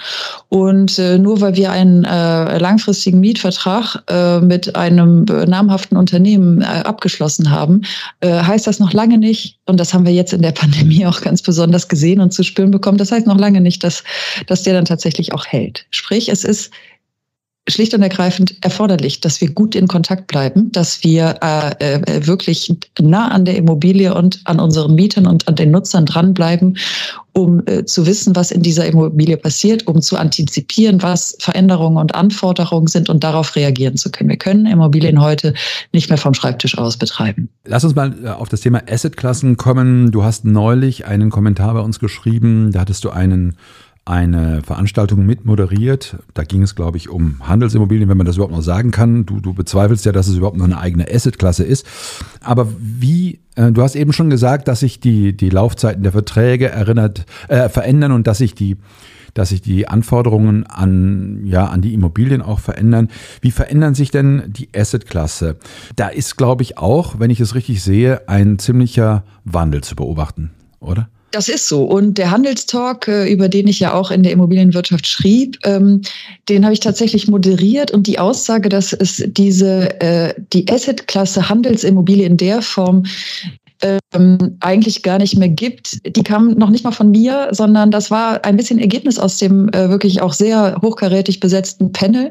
Und 0.49 0.99
nur 0.99 1.41
weil 1.41 1.57
wir 1.57 1.71
einen 1.71 2.03
langfristigen 2.03 3.21
Mietvertrag 3.21 4.03
mit 4.43 4.77
einem 4.77 5.25
namhaften 5.25 5.97
Unternehmen 5.97 6.63
abgeschlossen 6.63 7.51
haben, 7.51 7.83
heißt 8.23 8.67
das 8.67 8.79
noch 8.79 8.93
lange 8.93 9.19
nicht, 9.19 9.57
und 9.69 9.79
das 9.79 9.93
haben 9.94 10.06
wir 10.06 10.12
jetzt 10.12 10.32
in 10.32 10.43
der 10.43 10.53
Pandemie 10.53 11.06
auch 11.06 11.20
ganz 11.20 11.43
besonders 11.43 11.88
gesehen 11.88 12.20
und 12.20 12.32
zu 12.32 12.43
spüren 12.43 12.70
bekommen. 12.70 12.99
Das 12.99 13.12
heißt 13.12 13.26
noch 13.26 13.38
lange 13.38 13.61
nicht, 13.61 13.85
dass, 13.85 14.03
dass 14.47 14.62
der 14.62 14.75
dann 14.75 14.85
tatsächlich 14.85 15.32
auch 15.32 15.47
hält. 15.47 15.87
Sprich, 15.91 16.29
es 16.29 16.44
ist 16.44 16.70
schlicht 17.69 17.94
und 17.94 18.03
ergreifend 18.03 18.56
erforderlich, 18.62 19.20
dass 19.20 19.41
wir 19.41 19.50
gut 19.50 19.75
in 19.75 19.87
Kontakt 19.88 20.26
bleiben, 20.26 20.73
dass 20.73 21.03
wir 21.05 21.37
äh, 21.43 21.97
äh, 21.97 22.26
wirklich 22.26 22.75
nah 23.00 23.29
an 23.29 23.44
der 23.44 23.56
Immobilie 23.56 24.15
und 24.15 24.41
an 24.44 24.61
unseren 24.61 24.94
Mietern 24.94 25.26
und 25.26 25.47
an 25.49 25.55
den 25.55 25.70
Nutzern 25.70 26.06
dranbleiben, 26.06 26.76
um 27.32 27.62
äh, 27.67 27.85
zu 27.85 28.06
wissen, 28.06 28.35
was 28.35 28.50
in 28.50 28.62
dieser 28.62 28.87
Immobilie 28.87 29.37
passiert, 29.37 29.87
um 29.87 30.00
zu 30.00 30.17
antizipieren, 30.17 31.03
was 31.03 31.37
Veränderungen 31.41 31.99
und 31.99 32.15
Anforderungen 32.15 32.88
sind 32.88 33.09
und 33.09 33.23
darauf 33.23 33.55
reagieren 33.55 33.97
zu 33.97 34.11
können. 34.11 34.31
Wir 34.31 34.39
können 34.39 34.67
Immobilien 34.67 35.20
heute 35.20 35.55
nicht 35.93 36.08
mehr 36.08 36.19
vom 36.19 36.34
Schreibtisch 36.34 36.77
aus 36.77 36.96
betreiben. 36.96 37.48
Lass 37.65 37.84
uns 37.84 37.94
mal 37.94 38.15
äh, 38.25 38.29
auf 38.29 38.48
das 38.48 38.63
Thema 38.63 38.82
Assetklassen 38.91 39.56
kommen. 39.56 40.10
Du 40.10 40.25
hast 40.25 40.44
neulich 40.44 41.06
einen 41.06 41.31
Kommentar 41.31 41.75
bei 41.75 41.81
uns 41.81 41.98
geschrieben, 42.01 42.72
da 42.72 42.81
hattest 42.81 43.05
du 43.05 43.10
einen 43.10 43.56
eine 44.08 44.62
Veranstaltung 44.62 45.27
mit 45.27 45.44
moderiert. 45.44 46.17
Da 46.32 46.44
ging 46.44 46.62
es, 46.62 46.74
glaube 46.74 46.96
ich, 46.96 47.10
um 47.10 47.46
Handelsimmobilien, 47.46 48.08
wenn 48.08 48.17
man 48.17 48.27
das 48.27 48.36
überhaupt 48.36 48.55
noch 48.55 48.62
sagen 48.62 48.91
kann. 48.91 49.27
Du, 49.27 49.41
du 49.41 49.53
bezweifelst 49.53 50.06
ja, 50.06 50.12
dass 50.12 50.29
es 50.29 50.36
überhaupt 50.36 50.56
noch 50.56 50.65
eine 50.65 50.79
eigene 50.79 51.06
Assetklasse 51.12 51.65
ist. 51.65 51.86
Aber 52.41 52.69
wie, 52.79 53.41
äh, 53.55 53.70
du 53.70 53.82
hast 53.82 53.96
eben 53.96 54.15
schon 54.15 54.31
gesagt, 54.31 54.67
dass 54.67 54.81
sich 54.81 55.00
die, 55.00 55.36
die 55.36 55.50
Laufzeiten 55.50 56.03
der 56.03 56.12
Verträge 56.12 56.69
erinnert, 56.69 57.27
äh, 57.48 57.69
verändern 57.69 58.12
und 58.12 58.27
dass 58.27 58.38
sich 58.38 58.55
die 58.55 58.79
dass 59.34 59.50
sich 59.50 59.60
die 59.60 59.86
Anforderungen 59.86 60.67
an, 60.67 61.43
ja, 61.44 61.67
an 61.67 61.81
die 61.81 61.94
Immobilien 61.94 62.43
auch 62.43 62.58
verändern. 62.58 63.08
Wie 63.41 63.53
verändern 63.53 63.94
sich 63.94 64.10
denn 64.10 64.43
die 64.48 64.69
Assetklasse? 64.74 65.58
Da 65.94 66.08
ist, 66.08 66.36
glaube 66.36 66.65
ich, 66.65 66.79
auch, 66.79 67.20
wenn 67.20 67.31
ich 67.31 67.38
es 67.38 67.55
richtig 67.55 67.82
sehe, 67.82 68.27
ein 68.29 68.58
ziemlicher 68.58 69.22
Wandel 69.44 69.84
zu 69.84 69.94
beobachten, 69.94 70.50
oder? 70.81 71.08
Das 71.31 71.49
ist 71.49 71.69
so. 71.69 71.85
Und 71.85 72.17
der 72.17 72.31
Handelstalk, 72.31 73.06
äh, 73.06 73.31
über 73.31 73.49
den 73.49 73.69
ich 73.69 73.81
ja 73.81 73.93
auch 73.93 74.11
in 74.11 74.23
der 74.23 74.32
Immobilienwirtschaft 74.32 75.06
schrieb, 75.06 75.58
ähm, 75.65 76.01
den 76.49 76.65
habe 76.65 76.73
ich 76.73 76.81
tatsächlich 76.81 77.29
moderiert 77.29 77.91
und 77.91 78.06
die 78.06 78.19
Aussage, 78.19 78.69
dass 78.70 78.94
es 78.94 79.23
diese 79.27 80.01
äh, 80.01 80.35
die 80.53 80.67
Assetklasse 80.70 81.49
Handelsimmobilie 81.49 82.27
in 82.27 82.39
der 82.39 82.63
Form 82.63 83.05
ähm, 83.82 84.56
eigentlich 84.61 85.03
gar 85.03 85.19
nicht 85.19 85.37
mehr 85.37 85.49
gibt. 85.49 85.99
Die 86.17 86.23
kam 86.23 86.53
noch 86.53 86.70
nicht 86.70 86.85
mal 86.85 86.93
von 86.93 87.11
mir, 87.11 87.49
sondern 87.53 87.91
das 87.91 88.11
war 88.11 88.44
ein 88.44 88.56
bisschen 88.56 88.79
Ergebnis 88.79 89.19
aus 89.19 89.39
dem 89.39 89.69
äh, 89.70 89.89
wirklich 89.89 90.23
auch 90.23 90.32
sehr 90.32 90.79
hochkarätig 90.82 91.41
besetzten 91.41 91.93
Panel 91.93 92.31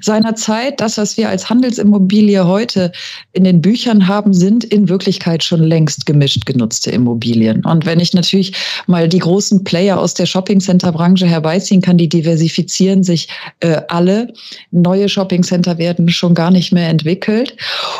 seiner 0.00 0.34
Zeit. 0.34 0.80
Das, 0.80 0.98
was 0.98 1.16
wir 1.16 1.28
als 1.28 1.48
Handelsimmobilie 1.48 2.46
heute 2.46 2.92
in 3.32 3.44
den 3.44 3.60
Büchern 3.60 4.06
haben, 4.06 4.32
sind 4.32 4.64
in 4.64 4.88
Wirklichkeit 4.88 5.42
schon 5.42 5.62
längst 5.62 6.06
gemischt 6.06 6.46
genutzte 6.46 6.90
Immobilien. 6.90 7.64
Und 7.64 7.86
wenn 7.86 8.00
ich 8.00 8.12
natürlich 8.12 8.54
mal 8.86 9.08
die 9.08 9.18
großen 9.18 9.64
Player 9.64 9.98
aus 9.98 10.14
der 10.14 10.26
Shoppingcenter-Branche 10.26 11.26
herbeiziehen 11.26 11.80
kann, 11.80 11.98
die 11.98 12.08
diversifizieren 12.08 13.02
sich 13.02 13.28
äh, 13.60 13.80
alle. 13.88 14.32
Neue 14.70 15.08
Shoppingcenter 15.08 15.78
werden 15.78 16.08
schon 16.08 16.34
gar 16.34 16.50
nicht 16.50 16.72
mehr 16.72 16.88
entwickelt. 16.88 17.56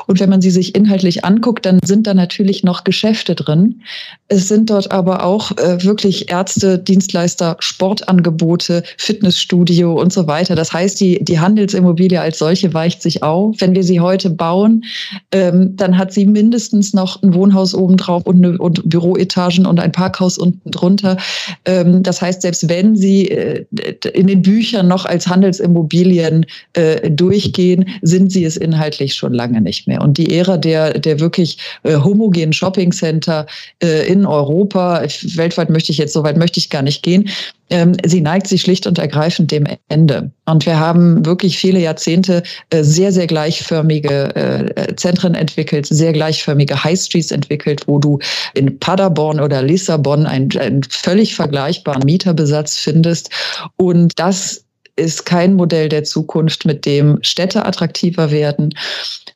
Und 0.07 0.21
wenn 0.21 0.31
man 0.31 0.41
sie 0.41 0.51
sich 0.51 0.75
inhaltlich 0.75 1.25
anguckt, 1.25 1.67
dann 1.67 1.79
sind 1.85 2.07
da 2.07 2.15
natürlich 2.15 2.63
noch 2.63 2.76
noch 2.77 2.85
Geschäfte 2.85 3.35
drin. 3.35 3.83
Es 4.29 4.49
sind 4.49 4.71
dort 4.71 4.91
aber 4.91 5.25
auch 5.25 5.53
äh, 5.57 5.83
wirklich 5.85 6.31
Ärzte, 6.31 6.79
Dienstleister, 6.79 7.57
Sportangebote, 7.61 8.83
Fitnessstudio 8.99 10.01
und 10.01 10.13
so 10.13 10.27
weiter. 10.27 10.55
Das 10.55 10.73
heißt, 10.73 11.01
die, 11.01 11.23
die 11.23 11.39
Handels 11.39 11.57
Handelsimmobilie 11.57 12.21
als 12.21 12.39
solche 12.39 12.75
weicht 12.75 13.03
sich 13.03 13.23
auf. 13.23 13.57
Wenn 13.61 13.75
wir 13.75 13.83
sie 13.83 14.01
heute 14.01 14.31
bauen, 14.31 14.85
ähm, 15.33 15.77
dann 15.77 15.97
hat 15.97 16.13
sie 16.13 16.27
mindestens 16.27 16.93
noch 16.93 17.23
ein 17.23 17.35
Wohnhaus 17.35 17.75
obendrauf 17.75 18.25
und, 18.27 18.45
eine, 18.45 18.59
und 18.59 18.89
Büroetagen 18.89 19.67
und 19.67 19.81
ein 19.81 19.93
Parkhaus 19.93 20.39
unten 20.39 20.71
drunter. 20.71 21.17
Ähm, 21.65 22.03
das 22.03 22.21
heißt, 22.21 22.43
selbst 22.43 22.69
wenn 22.69 22.97
sie 22.97 23.29
äh, 23.29 23.65
in 24.13 24.27
den 24.27 24.43
Büchern 24.43 24.89
noch 24.89 25.05
als 25.05 25.27
Handelsimmobilien 25.27 26.47
äh, 26.75 27.11
durchgehen, 27.11 27.89
sind 28.03 28.33
sie 28.33 28.45
es 28.45 28.57
inhaltlich 28.57 29.15
schon 29.15 29.33
lange 29.33 29.61
nicht 29.61 29.87
mehr. 29.87 30.03
Und 30.03 30.19
die 30.19 30.37
Ära 30.37 30.57
der, 30.57 30.99
der 30.99 31.21
wirklich 31.21 31.59
äh, 31.85 31.97
homogenen 31.97 32.53
Shoppingcenter 32.67 33.47
äh, 33.83 34.07
in 34.11 34.27
Europa, 34.27 35.03
weltweit 35.35 35.71
möchte 35.71 35.93
ich 35.93 35.99
jetzt, 35.99 36.13
so 36.13 36.25
weit 36.25 36.37
möchte 36.37 36.59
ich 36.59 36.69
gar 36.69 36.83
nicht 36.83 37.03
gehen, 37.03 37.31
ähm, 37.71 37.97
sie 38.05 38.21
neigt 38.21 38.47
sich 38.47 38.63
schlicht 38.63 38.87
und 38.87 38.99
ergreifend 38.99 39.51
dem 39.51 39.67
Ende. 39.89 40.31
Und 40.47 40.67
wir 40.67 40.79
haben 40.79 41.25
wirklich 41.25 41.59
viele 41.59 41.81
Jahrzehnte 41.81 42.43
äh, 42.71 42.83
sehr, 42.83 43.13
sehr 43.13 43.27
gleichförmige 43.27 44.37
äh, 44.37 44.95
Zentren 44.97 45.35
entwickelt, 45.35 45.87
sehr 45.87 46.13
gleichförmige 46.13 46.83
High 46.83 46.99
Streets 46.99 47.31
entwickelt, 47.31 47.83
wo 47.87 47.99
du 47.99 48.19
in 48.55 48.79
Paderborn 48.79 49.41
oder 49.41 49.63
Lissabon 49.63 50.27
einen, 50.27 50.57
einen 50.59 50.83
völlig 50.85 51.35
vergleichbaren 51.35 52.03
Mieterbesatz 52.05 52.79
findest. 52.79 53.31
Und 53.77 54.19
das 54.19 54.66
ist 54.97 55.27
kein 55.27 55.55
Modell 55.55 55.89
der 55.89 56.05
Zukunft, 56.05 56.65
mit 56.65 56.87
dem 56.87 57.19
Städte 57.23 57.65
attraktiver 57.65 58.31
werden. 58.31 58.75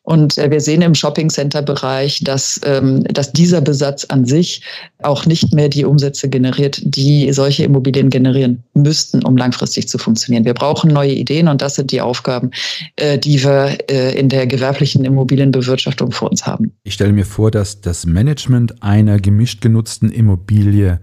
Und 0.03 0.39
äh, 0.39 0.51
wir 0.51 0.61
sehen 0.61 0.83
im 0.83 0.95
Shopping-Center-Bereich, 0.95 2.25
dass, 2.25 2.61
ähm, 2.65 3.05
dass 3.05 3.33
dieser 3.33 3.61
Besatz 3.61 4.07
an 4.07 4.25
sich 4.25 4.63
auch 5.03 5.27
nicht 5.27 5.53
mehr 5.53 5.69
die 5.69 5.85
Umsätze 5.85 6.29
generiert, 6.29 6.81
die 6.83 7.33
solche 7.33 7.65
Immobilien 7.65 8.09
generieren 8.09 8.65
müssten, 8.75 9.23
um 9.25 9.37
langfristig 9.37 9.89
zu 9.89 9.99
funktionieren. 9.99 10.45
Wir 10.45 10.55
brauchen 10.55 10.91
neue 10.91 11.13
Ideen 11.13 11.49
und 11.49 11.61
das 11.61 11.75
sind 11.75 11.93
die 11.93 12.01
Aufgaben, 12.01 12.51
äh, 12.97 13.19
die 13.19 13.43
wir 13.45 13.79
äh, 13.91 14.19
in 14.19 14.31
der 14.31 14.47
gewerblichen 14.47 15.05
Immobilienbewirtschaftung 15.05 16.11
vor 16.13 16.31
uns 16.31 16.47
haben. 16.47 16.73
Ich 16.83 16.95
stelle 16.95 17.13
mir 17.13 17.27
vor, 17.27 17.51
dass 17.51 17.83
das 17.83 18.07
Management 18.07 18.83
einer 18.83 19.21
gemischt 19.21 19.61
genutzten 19.61 20.11
Immobilie 20.11 21.01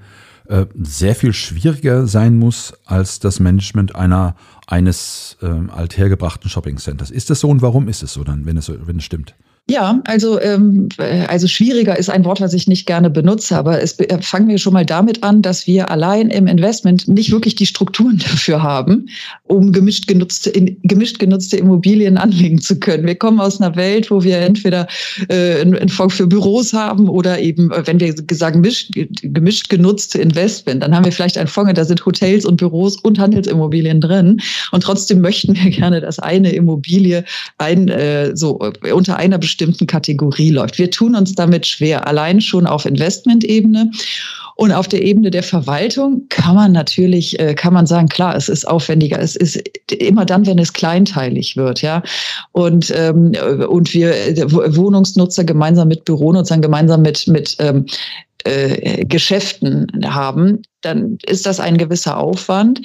äh, 0.50 0.66
sehr 0.76 1.16
viel 1.16 1.34
schwieriger 1.34 2.08
sein 2.08 2.38
muss 2.38 2.74
als 2.86 3.20
das 3.20 3.40
Management 3.40 3.96
einer 3.96 4.36
eines 4.66 5.38
äh, 5.42 5.48
althergebrachten 5.48 6.50
Shopping 6.50 6.78
Centers. 6.78 7.10
Ist 7.10 7.30
das 7.30 7.40
so 7.40 7.50
und 7.50 7.62
warum 7.62 7.88
ist 7.88 8.04
es 8.04 8.14
so 8.14 8.24
dann, 8.24 8.46
wenn 8.46 8.58
es, 8.58 8.70
wenn 8.70 8.98
es 8.98 9.04
stimmt? 9.04 9.36
Ja, 9.70 10.02
also, 10.06 10.40
ähm, 10.40 10.88
also 11.28 11.46
schwieriger 11.50 12.00
ist 12.00 12.10
ein 12.10 12.24
Wort, 12.24 12.40
was 12.40 12.54
ich 12.54 12.68
nicht 12.68 12.86
gerne 12.86 13.10
benutze, 13.10 13.58
aber 13.58 13.82
es 13.82 14.00
äh, 14.00 14.22
fangen 14.22 14.48
wir 14.48 14.60
schon 14.60 14.72
mal 14.72 14.86
damit 14.86 15.24
an, 15.24 15.42
dass 15.42 15.68
wir 15.68 15.92
allein 15.92 16.30
im 16.30 16.48
Investment 16.48 17.06
nicht 17.10 17.34
wirklich 17.34 17.56
die 17.56 17.66
Strukturen 17.66 18.18
dafür 18.30 18.64
haben, 18.64 19.10
um 19.44 19.74
gemischt 19.74 20.08
genutzte, 20.08 20.52
in, 20.52 20.78
gemischt 20.84 21.20
genutzte 21.20 21.58
Immobilien 21.58 22.16
anlegen 22.16 22.62
zu 22.62 22.80
können. 22.80 23.06
Wir 23.06 23.16
kommen 23.16 23.42
aus 23.42 23.60
einer 23.60 23.76
Welt, 23.76 24.10
wo 24.10 24.24
wir 24.24 24.38
entweder 24.38 24.88
äh, 25.28 25.60
einen 25.60 25.90
Fonds 25.90 26.16
für 26.16 26.28
Büros 26.28 26.72
haben 26.72 27.10
oder 27.10 27.38
eben, 27.40 27.70
äh, 27.74 27.86
wenn 27.86 28.00
wir 28.00 28.16
sagen, 28.32 28.62
gemischt, 28.62 28.94
gemischt 29.22 29.68
genutzte 29.68 30.22
Investment, 30.22 30.82
dann 30.82 30.96
haben 30.96 31.04
wir 31.04 31.12
vielleicht 31.12 31.38
einen 31.38 31.50
Fonds, 31.50 31.74
da 31.74 31.84
sind 31.84 32.06
Hotels 32.06 32.46
und 32.46 32.56
Büros 32.56 32.96
und 32.96 33.20
Handelsimmobilien 33.20 34.00
drin. 34.00 34.40
Und 34.72 34.84
trotzdem 34.84 35.20
möchten 35.20 35.56
wir 35.56 35.72
gerne, 35.72 36.00
dass 36.00 36.20
eine 36.20 36.54
Immobilie 36.54 37.26
ein, 37.58 37.90
äh, 37.90 38.32
so 38.34 38.62
äh, 38.62 38.94
unter 38.94 39.18
einer 39.18 39.38
bestimmten 39.38 39.57
bestimmten 39.58 39.88
Kategorie 39.88 40.52
läuft. 40.52 40.78
Wir 40.78 40.92
tun 40.92 41.16
uns 41.16 41.34
damit 41.34 41.66
schwer, 41.66 42.08
allein 42.08 42.42
schon 42.42 42.68
auf 42.68 42.86
Investmentebene. 42.86 43.90
Und 44.56 44.72
auf 44.72 44.88
der 44.88 45.04
Ebene 45.04 45.30
der 45.30 45.44
Verwaltung 45.44 46.24
kann 46.30 46.56
man 46.56 46.72
natürlich, 46.72 47.40
äh, 47.40 47.54
kann 47.54 47.74
man 47.74 47.86
sagen, 47.86 48.08
klar, 48.08 48.36
es 48.36 48.50
ist 48.50 48.68
aufwendiger. 48.68 49.20
Es 49.20 49.36
ist 49.36 49.62
immer 49.92 50.26
dann, 50.26 50.48
wenn 50.48 50.58
es 50.58 50.74
kleinteilig 50.74 51.58
wird, 51.58 51.84
ja. 51.84 52.02
Und, 52.54 52.92
ähm, 52.96 53.34
und 53.68 53.94
wir 53.94 54.12
Wohnungsnutzer 54.76 55.44
gemeinsam 55.44 55.88
mit 55.90 56.06
Büronutzern, 56.06 56.62
gemeinsam 56.62 57.04
mit, 57.04 57.28
mit 57.28 57.56
ähm, 57.60 57.86
äh, 58.48 59.06
Geschäften 59.06 59.88
haben, 60.06 60.62
dann 60.82 61.18
ist 61.26 61.46
das 61.46 61.60
ein 61.60 61.78
gewisser 61.78 62.18
Aufwand, 62.18 62.82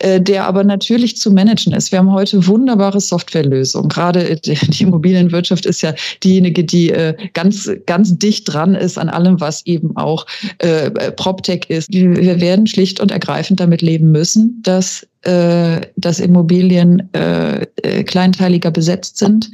äh, 0.00 0.20
der 0.20 0.46
aber 0.46 0.64
natürlich 0.64 1.16
zu 1.16 1.30
managen 1.30 1.72
ist. 1.72 1.92
Wir 1.92 2.00
haben 2.00 2.12
heute 2.12 2.46
wunderbare 2.46 3.00
Softwarelösungen. 3.00 3.88
Gerade 3.88 4.36
die 4.44 4.82
Immobilienwirtschaft 4.82 5.66
ist 5.66 5.82
ja 5.82 5.94
diejenige, 6.22 6.64
die 6.64 6.90
äh, 6.90 7.14
ganz, 7.32 7.70
ganz 7.86 8.18
dicht 8.18 8.52
dran 8.52 8.74
ist 8.74 8.98
an 8.98 9.08
allem, 9.08 9.40
was 9.40 9.64
eben 9.66 9.96
auch 9.96 10.26
äh, 10.58 10.90
PropTech 11.12 11.66
ist. 11.68 11.92
Wir 11.92 12.40
werden 12.40 12.66
schlicht 12.66 13.00
und 13.00 13.10
ergreifend 13.10 13.60
damit 13.60 13.82
leben 13.82 14.10
müssen, 14.10 14.60
dass, 14.62 15.06
äh, 15.22 15.80
dass 15.96 16.20
Immobilien 16.20 17.08
äh, 17.14 17.66
äh 17.82 18.04
kleinteiliger 18.04 18.70
besetzt 18.70 19.18
sind 19.18 19.50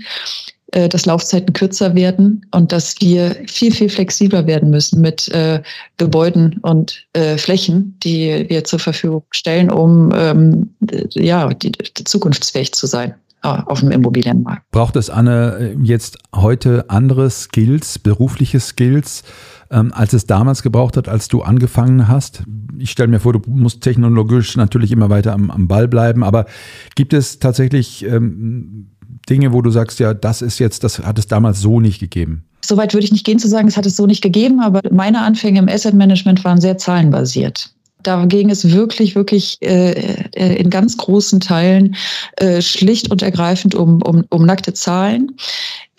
dass 0.71 1.07
Laufzeiten 1.07 1.53
kürzer 1.53 1.95
werden 1.95 2.47
und 2.53 2.73
dass 2.73 3.01
wir 3.01 3.37
viel, 3.47 3.73
viel 3.73 3.89
flexibler 3.89 4.47
werden 4.47 4.71
müssen 4.71 5.01
mit 5.01 5.29
äh, 5.29 5.63
Gebäuden 5.97 6.59
und 6.63 7.07
äh, 7.13 7.37
Flächen, 7.39 7.99
die 8.03 8.47
wir 8.49 8.65
zur 8.65 8.79
Verfügung 8.79 9.25
stellen, 9.31 9.71
um 9.71 10.13
ähm, 10.15 10.71
ja, 11.11 11.49
die, 11.53 11.73
zukunftsfähig 12.05 12.73
zu 12.73 12.87
sein 12.87 13.15
äh, 13.43 13.49
auf 13.49 13.81
dem 13.81 13.91
Immobilienmarkt. 13.91 14.71
Braucht 14.71 14.97
es, 14.97 15.11
Anne, 15.11 15.77
jetzt 15.83 16.19
heute 16.35 16.85
andere 16.89 17.31
Skills, 17.31 17.99
berufliche 17.99 18.61
Skills, 18.61 19.25
ähm, 19.71 19.93
als 19.93 20.13
es 20.13 20.27
damals 20.27 20.63
gebraucht 20.63 20.97
hat, 20.97 21.09
als 21.09 21.29
du 21.29 21.43
angefangen 21.43 22.07
hast? 22.07 22.45
Ich 22.79 22.91
stelle 22.91 23.09
mir 23.09 23.21
vor, 23.21 23.33
du 23.33 23.43
musst 23.47 23.83
technologisch 23.83 24.57
natürlich 24.57 24.93
immer 24.93 25.11
weiter 25.11 25.33
am, 25.33 25.51
am 25.51 25.69
Ball 25.69 25.89
bleiben, 25.89 26.23
aber 26.23 26.47
gibt 26.95 27.13
es 27.13 27.39
tatsächlich 27.39 28.05
ähm, 28.05 28.91
Dinge, 29.29 29.53
wo 29.53 29.63
du 29.63 29.71
sagst, 29.71 30.01
ja, 30.01 30.15
das 30.15 30.43
ist 30.43 30.59
jetzt, 30.59 30.85
das 30.85 30.99
hat 30.99 31.19
es 31.19 31.27
damals 31.27 31.61
so 31.61 31.81
nicht 31.81 32.01
gegeben? 32.01 32.45
Soweit 32.65 32.95
würde 32.95 33.05
ich 33.05 33.13
nicht 33.13 33.25
gehen 33.25 33.39
zu 33.39 33.49
sagen, 33.49 33.69
es 33.69 33.77
hat 33.77 33.87
es 33.87 33.97
so 33.97 34.07
nicht 34.07 34.23
gegeben, 34.23 34.61
aber 34.61 34.81
meine 34.91 35.23
Anfänge 35.23 35.59
im 35.59 35.69
Asset 35.69 35.95
Management 35.95 36.45
waren 36.45 36.61
sehr 36.61 36.79
zahlenbasiert. 36.79 37.73
Da 38.03 38.25
ging 38.27 38.51
es 38.51 38.71
wirklich, 38.71 39.15
wirklich 39.15 39.59
äh, 39.63 39.93
äh, 40.35 40.57
in 40.57 40.71
ganz 40.71 40.97
großen 40.97 41.41
Teilen 41.41 41.97
äh, 42.37 42.61
schlicht 42.63 43.11
und 43.11 43.23
ergreifend 43.23 43.75
um, 43.75 44.03
um, 44.03 44.25
um 44.31 44.47
nackte 44.47 44.73
Zahlen, 44.73 45.33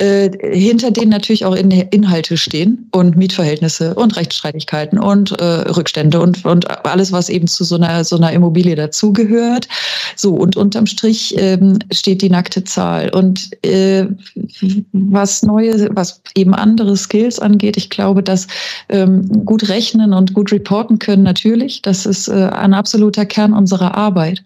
äh, 0.01 0.31
hinter 0.51 0.89
denen 0.89 1.11
natürlich 1.11 1.45
auch 1.45 1.53
in, 1.53 1.69
Inhalte 1.69 2.35
stehen 2.35 2.89
und 2.91 3.17
Mietverhältnisse 3.17 3.93
und 3.93 4.15
Rechtsstreitigkeiten 4.15 4.97
und 4.97 5.39
äh, 5.39 5.43
Rückstände 5.43 6.19
und, 6.19 6.43
und 6.43 6.87
alles, 6.87 7.11
was 7.11 7.29
eben 7.29 7.45
zu 7.45 7.63
so 7.63 7.75
einer, 7.75 8.03
so 8.03 8.17
einer 8.17 8.31
Immobilie 8.31 8.75
dazugehört. 8.75 9.67
So, 10.15 10.33
und 10.33 10.57
unterm 10.57 10.87
Strich 10.87 11.35
ähm, 11.37 11.77
steht 11.91 12.23
die 12.23 12.31
nackte 12.31 12.63
Zahl. 12.63 13.11
Und 13.13 13.51
äh, 13.63 14.07
was 14.91 15.43
neue, 15.43 15.89
was 15.95 16.21
eben 16.35 16.55
andere 16.55 16.97
Skills 16.97 17.37
angeht, 17.37 17.77
ich 17.77 17.91
glaube, 17.91 18.23
dass 18.23 18.47
ähm, 18.89 19.45
gut 19.45 19.69
rechnen 19.69 20.13
und 20.13 20.33
gut 20.33 20.51
reporten 20.51 20.97
können 20.97 21.21
natürlich. 21.21 21.83
Das 21.91 22.05
ist 22.05 22.29
äh, 22.29 22.47
ein 22.53 22.73
absoluter 22.73 23.25
Kern 23.25 23.51
unserer 23.51 23.95
Arbeit. 23.95 24.45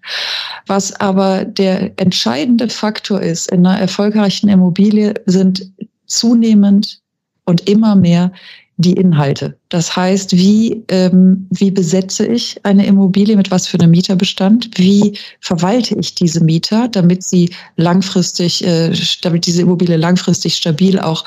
Was 0.66 1.00
aber 1.00 1.46
der 1.46 1.92
entscheidende 2.00 2.70
Faktor 2.70 3.22
ist 3.22 3.52
in 3.52 3.68
einer 3.68 3.80
erfolgreichen 3.80 4.50
Immobilie, 4.50 5.14
sind 5.28 5.72
zunehmend 6.08 7.02
und 7.46 7.70
immer 7.70 7.96
mehr 7.96 8.32
die 8.78 8.94
Inhalte. 8.94 9.60
Das 9.70 9.96
heißt, 9.96 10.34
wie, 10.34 10.84
ähm, 10.90 11.48
wie 11.50 11.72
besetze 11.72 12.26
ich 12.26 12.60
eine 12.64 12.86
Immobilie 12.86 13.36
mit 13.36 13.50
was 13.50 13.68
für 13.68 13.80
einem 13.80 13.92
Mieterbestand? 13.92 14.70
Wie 14.76 15.18
verwalte 15.42 15.96
ich 15.96 16.14
diese 16.14 16.44
Mieter, 16.44 16.88
damit 16.88 17.24
sie 17.24 17.50
langfristig, 17.76 18.64
äh, 18.64 18.92
damit 19.24 19.48
diese 19.48 19.64
Immobilie 19.64 19.98
langfristig 19.98 20.56
stabil 20.56 21.00
auch 21.00 21.26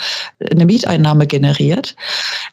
eine 0.50 0.66
Mieteinnahme 0.66 1.26
generiert? 1.26 1.97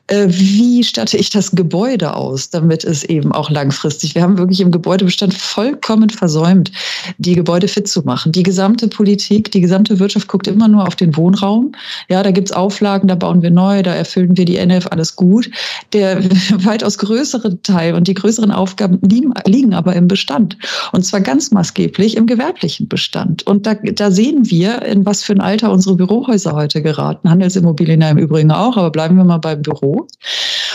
Äh, 0.07 0.25
wie 0.27 0.83
statte 0.83 1.17
ich 1.17 1.29
das 1.29 1.51
Gebäude 1.51 2.15
aus, 2.15 2.49
damit 2.49 2.83
es 2.83 3.03
eben 3.03 3.31
auch 3.31 3.51
langfristig? 3.51 4.15
Wir 4.15 4.23
haben 4.23 4.39
wirklich 4.39 4.61
im 4.61 4.71
Gebäudebestand 4.71 5.35
vollkommen 5.35 6.09
versäumt, 6.09 6.71
die 7.19 7.35
Gebäude 7.35 7.67
fit 7.67 7.87
zu 7.87 8.01
machen. 8.01 8.31
Die 8.31 8.43
gesamte 8.43 8.87
Politik, 8.87 9.51
die 9.51 9.61
gesamte 9.61 9.99
Wirtschaft 9.99 10.27
guckt 10.27 10.47
immer 10.47 10.67
nur 10.67 10.87
auf 10.87 10.95
den 10.95 11.15
Wohnraum. 11.15 11.73
Ja, 12.09 12.23
da 12.23 12.31
gibt's 12.31 12.51
Auflagen, 12.51 13.07
da 13.07 13.15
bauen 13.15 13.43
wir 13.43 13.51
neu, 13.51 13.83
da 13.83 13.93
erfüllen 13.93 14.35
wir 14.35 14.45
die 14.45 14.57
NF, 14.57 14.87
alles 14.87 15.15
gut. 15.15 15.49
Der 15.93 16.23
weitaus 16.65 16.97
größere 16.97 17.61
Teil 17.61 17.93
und 17.93 18.07
die 18.07 18.13
größeren 18.13 18.51
Aufgaben 18.51 18.99
liegen, 19.01 19.73
aber 19.73 19.95
im 19.95 20.07
Bestand. 20.07 20.57
Und 20.91 21.05
zwar 21.05 21.21
ganz 21.21 21.51
maßgeblich 21.51 22.17
im 22.17 22.25
gewerblichen 22.25 22.87
Bestand. 22.87 23.45
Und 23.47 23.65
da, 23.65 23.75
da 23.75 24.11
sehen 24.11 24.49
wir, 24.49 24.81
in 24.83 25.05
was 25.05 25.23
für 25.23 25.33
ein 25.33 25.41
Alter 25.41 25.71
unsere 25.71 25.95
Bürohäuser 25.95 26.53
heute 26.53 26.81
geraten. 26.81 27.29
Handelsimmobilien 27.29 28.01
im 28.01 28.17
Übrigen 28.17 28.51
auch, 28.51 28.77
aber 28.77 28.91
bleiben 28.91 29.17
wir 29.17 29.23
mal 29.23 29.37
beim 29.37 29.61
Büro. 29.61 30.07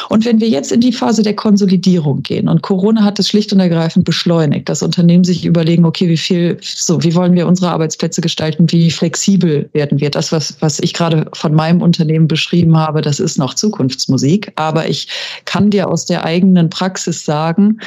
Und 0.09 0.25
wenn 0.25 0.41
wir 0.41 0.49
jetzt 0.49 0.73
in 0.73 0.81
die 0.81 0.93
Phase 0.93 1.23
der 1.23 1.37
Konsolidierung 1.37 2.23
gehen 2.23 2.49
und 2.49 2.63
Corona 2.63 3.05
hat 3.05 3.19
es 3.19 3.29
schlicht 3.29 3.53
und 3.53 3.61
ergreifend 3.61 4.05
beschleunigt, 4.05 4.69
dass 4.69 4.83
Unternehmen 4.83 5.25
sich 5.25 5.45
überlegen, 5.45 5.85
okay, 5.85 6.09
wie 6.09 6.17
viel, 6.17 6.57
so, 6.61 7.03
wie 7.03 7.15
wollen 7.15 7.35
wir 7.35 7.47
unsere 7.47 7.71
Arbeitsplätze 7.71 8.21
gestalten, 8.21 8.71
wie 8.73 8.91
flexibel 8.91 9.69
werden 9.73 10.01
wir? 10.01 10.11
Das, 10.11 10.33
was, 10.33 10.57
was 10.61 10.81
ich 10.81 10.95
gerade 10.95 11.27
von 11.33 11.55
meinem 11.55 11.83
Unternehmen 11.83 12.27
beschrieben 12.27 12.77
habe, 12.77 13.03
das 13.03 13.21
ist 13.21 13.39
noch 13.39 13.55
Zukunft 13.55 13.81
Zukunftsmusik. 13.81 14.53
Aber 14.57 14.89
ich 14.91 15.09
kann 15.45 15.71
dir 15.71 15.89
aus 15.89 16.05
der 16.05 16.25
eigenen 16.25 16.69
Praxis 16.69 17.25
sagen, 17.25 17.79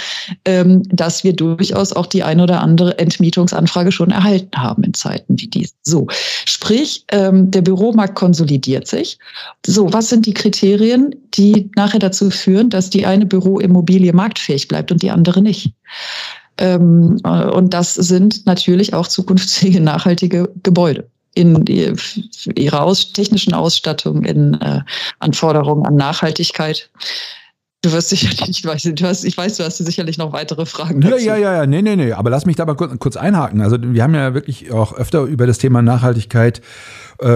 ähm, 0.46 0.84
dass 0.90 1.24
wir 1.24 1.34
durchaus 1.34 1.94
auch 1.94 2.08
die 2.08 2.24
ein 2.24 2.40
oder 2.40 2.62
andere 2.62 2.98
Entmietungsanfrage 2.98 3.92
schon 3.92 4.12
erhalten 4.12 4.58
haben 4.58 4.84
in 4.84 4.94
Zeiten 4.94 5.40
wie 5.40 5.48
diesen. 5.48 5.76
So, 5.84 6.08
sprich, 6.46 7.06
ähm, 7.12 7.52
der 7.52 7.62
Büromarkt 7.62 8.16
konsolidiert 8.16 8.88
sich. 8.88 9.20
So, 9.66 9.92
was 9.94 10.10
sind 10.10 10.26
die 10.26 10.34
Kriterien, 10.34 11.16
die 11.34 11.70
nachher 11.76 12.00
dazu 12.00 12.30
führen, 12.30 12.70
dass 12.70 12.90
die 12.90 13.06
eine 13.06 13.26
Büroimmobilie 13.26 14.14
marktfähig 14.14 14.68
bleibt 14.68 14.92
und 14.92 15.04
die 15.04 15.12
andere 15.12 15.42
nicht? 15.42 15.74
Ähm, 16.58 17.18
äh, 17.24 17.46
und 17.46 17.74
das 17.74 17.94
sind 17.96 18.46
natürlich 18.46 18.94
auch 18.94 19.08
zukunftsfähige, 19.08 19.82
nachhaltige 19.82 20.50
Gebäude 20.64 21.10
in 21.36 21.66
die, 21.66 21.94
ihrer 22.56 22.84
aus, 22.84 23.12
technischen 23.14 23.54
Ausstattung, 23.54 24.24
in 24.24 24.56
äh, 24.56 24.82
Anforderungen 25.20 25.86
an 25.86 25.96
Nachhaltigkeit. 25.96 26.90
Du 27.82 27.92
wirst 27.92 28.10
sicherlich, 28.10 28.50
ich 28.50 28.66
weiß, 28.66 28.84
du 28.84 29.06
hast, 29.06 29.26
ich 29.26 29.38
weiß, 29.38 29.58
du 29.58 29.64
hast 29.66 29.78
sicherlich 29.78 30.18
noch 30.18 30.32
weitere 30.32 30.66
Fragen. 30.66 31.02
Ja, 31.02 31.12
dazu. 31.12 31.26
ja, 31.26 31.36
ja, 31.36 31.54
ja, 31.54 31.66
nee, 31.66 31.82
nee, 31.82 31.98
nee. 31.98 32.14
Aber 32.14 32.30
lass 32.30 32.46
mich 32.46 32.56
da 32.56 32.66
mal 32.66 32.76
kurz, 32.76 32.98
kurz 33.00 33.18
einhaken. 33.18 33.62
Also 33.62 33.78
wir 33.80 34.04
haben 34.04 34.16
ja 34.16 34.34
wirklich 34.34 34.72
auch 34.72 34.94
öfter 34.94 35.24
über 35.24 35.48
das 35.48 35.58
Thema 35.58 35.82
Nachhaltigkeit 35.82 36.60
äh, 36.60 36.62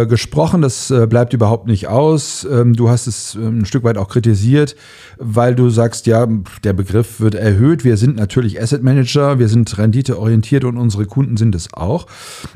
gesprochen. 0.06 0.62
Das 0.62 0.92
äh, 0.92 1.08
bleibt 1.08 1.34
überhaupt 1.34 1.68
nicht 1.68 1.88
aus. 1.88 2.46
Ähm, 2.50 2.74
du 2.74 2.90
hast 2.90 3.08
es 3.08 3.36
äh, 3.36 3.40
ein 3.40 3.66
Stück 3.66 3.84
weit 3.84 3.98
auch 3.98 4.10
kritisiert, 4.10 4.76
weil 5.18 5.56
du 5.56 5.70
sagst, 5.70 6.08
ja, 6.08 6.28
der 6.64 6.74
Begriff 6.74 7.20
wird 7.20 7.36
erhöht. 7.36 7.84
Wir 7.84 7.98
sind 7.98 8.16
natürlich 8.16 8.62
Asset 8.62 8.84
Manager, 8.84 9.40
wir 9.40 9.48
sind 9.48 9.78
renditeorientiert 9.78 10.64
und 10.64 10.78
unsere 10.78 11.06
Kunden 11.06 11.38
sind 11.38 11.56
es 11.56 11.74
auch. 11.74 12.08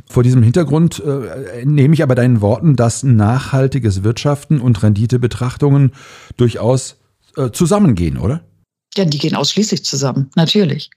Vor 0.09 0.23
diesem 0.23 0.43
Hintergrund 0.43 1.01
äh, 1.01 1.65
nehme 1.65 1.93
ich 1.93 2.03
aber 2.03 2.15
deinen 2.15 2.41
Worten, 2.41 2.75
dass 2.75 3.03
nachhaltiges 3.03 4.03
Wirtschaften 4.03 4.59
und 4.59 4.83
Renditebetrachtungen 4.83 5.91
durchaus 6.37 6.97
äh, 7.37 7.51
zusammengehen, 7.51 8.17
oder? 8.17 8.41
Ja, 8.97 9.05
die 9.05 9.17
gehen 9.17 9.35
ausschließlich 9.35 9.85
zusammen, 9.85 10.29
natürlich. 10.35 10.89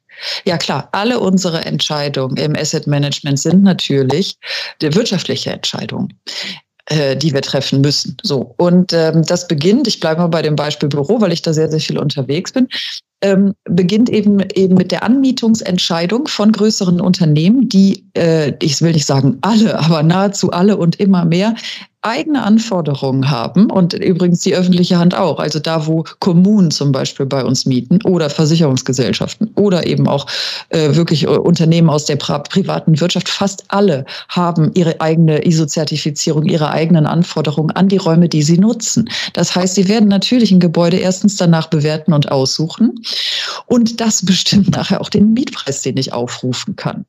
Ja 0.45 0.59
klar, 0.59 0.89
alle 0.93 1.21
unsere 1.21 1.65
Entscheidungen 1.65 2.37
im 2.37 2.57
Asset 2.57 2.87
Management 2.87 3.39
sind 3.39 3.63
natürlich 3.63 4.37
wirtschaftliche 4.81 5.51
Entscheidungen 5.51 6.15
äh, 6.87 7.17
die 7.17 7.33
wir 7.33 7.43
treffen 7.43 7.81
müssen. 7.81 8.17
So 8.23 8.55
und 8.59 8.93
ähm, 8.93 9.23
das 9.25 9.49
beginnt. 9.49 9.89
Ich 9.89 10.01
bleibe 10.01 10.21
mal 10.21 10.29
bei 10.29 10.43
dem 10.43 10.57
Beispiel 10.57 10.89
Büro, 10.89 11.21
weil 11.21 11.33
ich 11.33 11.43
da 11.43 11.53
sehr 11.53 11.71
sehr 11.71 11.81
viel 11.81 11.99
unterwegs 11.99 12.53
bin. 12.53 12.69
Ähm, 13.23 13.55
beginnt 13.65 14.11
eben 14.11 14.41
eben 14.55 14.75
mit 14.75 14.93
der 14.93 15.03
Anmietungsentscheidung 15.03 16.29
von 16.29 16.53
größeren 16.53 17.01
Unternehmen, 17.01 17.69
die 17.69 18.05
äh, 18.17 18.53
ich 18.61 18.83
will 18.83 18.93
nicht 18.93 19.07
sagen 19.07 19.39
alle, 19.41 19.79
aber 19.79 20.03
nahezu 20.03 20.51
alle 20.51 20.77
und 20.77 21.01
immer 21.01 21.25
mehr 21.25 21.55
eigene 22.04 22.42
Anforderungen 22.42 23.30
haben 23.30 23.70
und 23.70 23.94
übrigens 23.94 24.40
die 24.40 24.54
öffentliche 24.54 24.99
Hand 24.99 25.14
auch, 25.14 25.38
also 25.38 25.58
da, 25.58 25.87
wo 25.87 26.04
Kommunen 26.18 26.70
zum 26.70 26.92
Beispiel 26.92 27.25
bei 27.25 27.42
uns 27.42 27.64
mieten 27.64 27.99
oder 28.04 28.28
Versicherungsgesellschaften 28.28 29.50
oder 29.56 29.87
eben 29.87 30.06
auch 30.06 30.26
äh, 30.68 30.94
wirklich 30.94 31.25
äh, 31.25 31.28
Unternehmen 31.28 31.88
aus 31.88 32.04
der 32.04 32.16
privaten 32.16 33.00
Wirtschaft, 33.00 33.28
fast 33.30 33.64
alle 33.68 34.04
haben 34.28 34.70
ihre 34.75 35.00
eigene 35.00 35.46
ISO-Zertifizierung, 35.46 36.44
ihre 36.44 36.70
eigenen 36.70 37.06
Anforderungen 37.06 37.70
an 37.70 37.88
die 37.88 37.96
Räume, 37.96 38.28
die 38.28 38.42
sie 38.42 38.58
nutzen. 38.58 39.08
Das 39.32 39.56
heißt, 39.56 39.75
sie 39.75 39.88
werden 39.88 40.08
natürlich 40.08 40.52
ein 40.52 40.61
Gebäude 40.61 40.99
erstens 40.99 41.37
danach 41.37 41.68
bewerten 41.68 42.12
und 42.12 42.30
aussuchen 42.30 43.00
und 43.66 44.00
das 44.02 44.25
bestimmt 44.25 44.76
nachher 44.76 45.00
auch 45.00 45.08
den 45.08 45.32
Mietpreis, 45.32 45.80
den 45.80 45.96
ich 45.96 46.12
aufrufen 46.12 46.76
kann. 46.76 47.06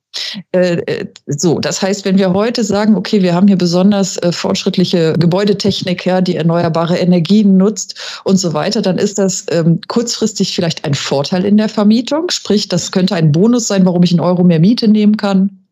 Äh, 0.54 0.76
äh, 0.86 1.06
so, 1.28 1.60
das 1.60 1.82
heißt, 1.82 2.06
wenn 2.06 2.18
wir 2.18 2.34
heute 2.34 2.64
sagen, 2.64 2.96
okay, 2.96 3.22
wir 3.22 3.34
haben 3.34 3.48
hier 3.48 3.58
besonders 3.58 4.18
äh, 4.18 4.32
fortschrittliche 4.32 4.85
Gebäudetechnik, 4.92 6.06
ja, 6.06 6.22
die 6.22 6.36
erneuerbare 6.36 6.98
Energien 6.98 7.58
nutzt 7.58 8.22
und 8.24 8.38
so 8.38 8.54
weiter, 8.54 8.82
dann 8.82 8.98
ist 8.98 9.18
das 9.18 9.46
ähm, 9.52 9.80
kurzfristig 9.88 10.54
vielleicht 10.54 10.86
ein 10.86 10.94
Vorteil 10.94 11.46
in 11.46 11.58
der 11.58 11.70
Vermietung. 11.70 12.30
Sprich, 12.30 12.68
das 12.68 12.92
könnte 12.92 13.16
ein 13.16 13.32
Bonus 13.32 13.68
sein, 13.68 13.86
warum 13.86 14.04
ich 14.04 14.12
einen 14.12 14.20
Euro 14.20 14.44
mehr 14.44 14.60
Miete 14.60 14.88
nehmen 14.88 15.18
kann 15.18 15.65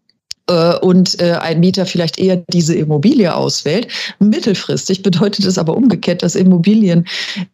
und 0.82 1.22
äh, 1.22 1.34
ein 1.34 1.62
Mieter 1.62 1.86
vielleicht 1.86 2.20
eher 2.20 2.44
diese 2.52 2.76
Immobilie 2.76 3.34
auswählt. 3.34 3.88
Mittelfristig 4.20 5.02
bedeutet 5.02 5.46
es 5.46 5.58
aber 5.58 5.78
umgekehrt, 5.78 6.22
dass 6.22 6.36
Immobilien, 6.36 7.06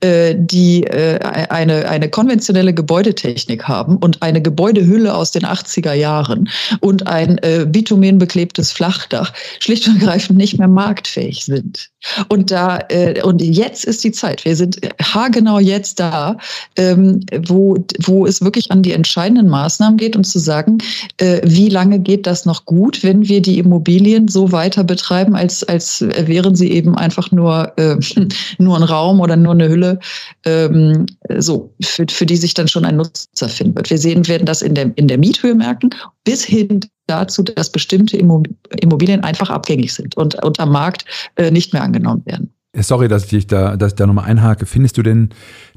äh, 0.02 0.36
die 0.36 0.90
eine, 0.90 1.88
eine 1.88 2.10
konventionelle 2.10 2.74
Gebäudetechnik 2.74 3.66
haben 3.68 3.98
und 3.98 4.22
eine 4.22 4.42
Gebäudehülle 4.42 5.14
aus 5.14 5.32
den 5.32 5.44
80er 5.44 5.94
Jahren 5.94 6.50
und 6.80 7.08
ein 7.08 7.40
bitumenbeklebtes 7.68 8.72
Flachdach 8.72 9.34
schlicht 9.60 9.88
und 9.88 10.02
ergreifend 10.02 10.38
nicht 10.38 10.58
mehr 10.58 10.68
marktfähig 10.68 11.46
sind. 11.46 11.90
Und 12.30 12.52
da 12.52 12.80
und 13.24 13.42
jetzt 13.42 13.86
ist 13.86 14.04
die 14.04 14.12
Zeit. 14.12 14.46
Wir 14.46 14.56
sind 14.56 14.80
haargenau 15.02 15.60
jetzt 15.60 16.00
da, 16.00 16.38
ähm, 16.76 17.22
wo 17.48 17.78
wo 18.04 18.26
es 18.26 18.42
wirklich 18.42 18.72
an 18.72 18.82
die 18.82 18.94
entscheidenden 18.94 19.50
Maßnahmen 19.50 19.98
geht, 19.98 20.16
um 20.16 20.24
zu 20.24 20.40
sagen, 20.40 20.80
wie 21.20 21.70
lange 21.70 22.00
geht 22.00 22.26
das 22.26 22.46
noch 22.46 22.66
gut? 22.66 22.79
Gut, 22.80 23.04
wenn 23.04 23.28
wir 23.28 23.42
die 23.42 23.60
Immobilien 23.60 24.30
so 24.30 24.54
weiter 24.54 24.86
betreiben, 24.86 25.36
als, 25.36 25.66
als 25.66 26.00
wären 26.02 26.56
sie 26.56 26.72
eben 26.72 26.96
einfach 26.96 27.30
nur, 27.30 27.74
äh, 27.78 27.98
nur 28.58 28.78
ein 28.78 28.84
Raum 28.84 29.20
oder 29.20 29.36
nur 29.36 29.52
eine 29.52 29.68
Hülle, 29.68 30.00
ähm, 30.46 31.06
so, 31.40 31.74
für, 31.82 32.06
für 32.10 32.26
die 32.26 32.38
sich 32.38 32.54
dann 32.54 32.70
schon 32.70 32.86
ein 32.86 32.96
Nutzer 32.96 33.50
finden 33.50 33.76
wird. 33.76 33.90
Wir 33.90 33.98
sehen, 33.98 34.26
werden 34.30 34.46
das 34.46 34.62
in 34.62 34.76
der, 34.76 34.92
in 34.96 35.10
der 35.10 35.18
Miethöhe 35.18 35.56
merken, 35.56 35.90
bis 36.24 36.46
hin 36.46 36.80
dazu, 37.08 37.44
dass 37.44 37.70
bestimmte 37.70 38.16
Immobilien 38.16 39.26
einfach 39.26 39.50
abgängig 39.50 39.94
sind 39.94 40.16
und, 40.16 40.42
und 40.42 40.60
am 40.62 40.72
Markt 40.72 41.04
äh, 41.36 41.52
nicht 41.52 41.74
mehr 41.74 41.84
angenommen 41.84 42.26
werden. 42.26 42.54
Sorry, 42.78 43.10
dass 43.10 43.32
ich 43.34 43.48
da, 43.48 43.76
dass 43.76 43.92
ich 43.92 43.96
da 43.96 44.08
nochmal 44.08 44.26
einhake. 44.26 44.66
Findest 44.66 44.98
du 44.98 45.04
denn 45.04 45.30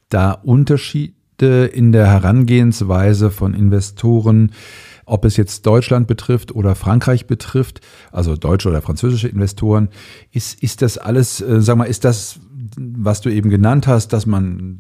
da 0.09 0.33
Unterschiede 0.33 1.67
in 1.67 1.91
der 1.91 2.07
Herangehensweise 2.07 3.33
von 3.33 3.55
Investoren? 3.55 4.53
Ob 5.05 5.25
es 5.25 5.37
jetzt 5.37 5.67
Deutschland 5.67 6.07
betrifft 6.07 6.53
oder 6.53 6.75
Frankreich 6.75 7.27
betrifft, 7.27 7.81
also 8.11 8.37
deutsche 8.37 8.69
oder 8.69 8.83
französische 8.83 9.29
Investoren, 9.29 9.89
ist, 10.31 10.63
ist 10.63 10.83
das 10.83 10.99
alles, 10.99 11.41
äh, 11.41 11.61
sag 11.61 11.77
mal, 11.77 11.85
ist 11.85 12.05
das, 12.05 12.41
was 12.77 13.21
du 13.21 13.31
eben 13.31 13.51
genannt 13.51 13.87
hast, 13.87 14.13
dass 14.13 14.27
man 14.27 14.79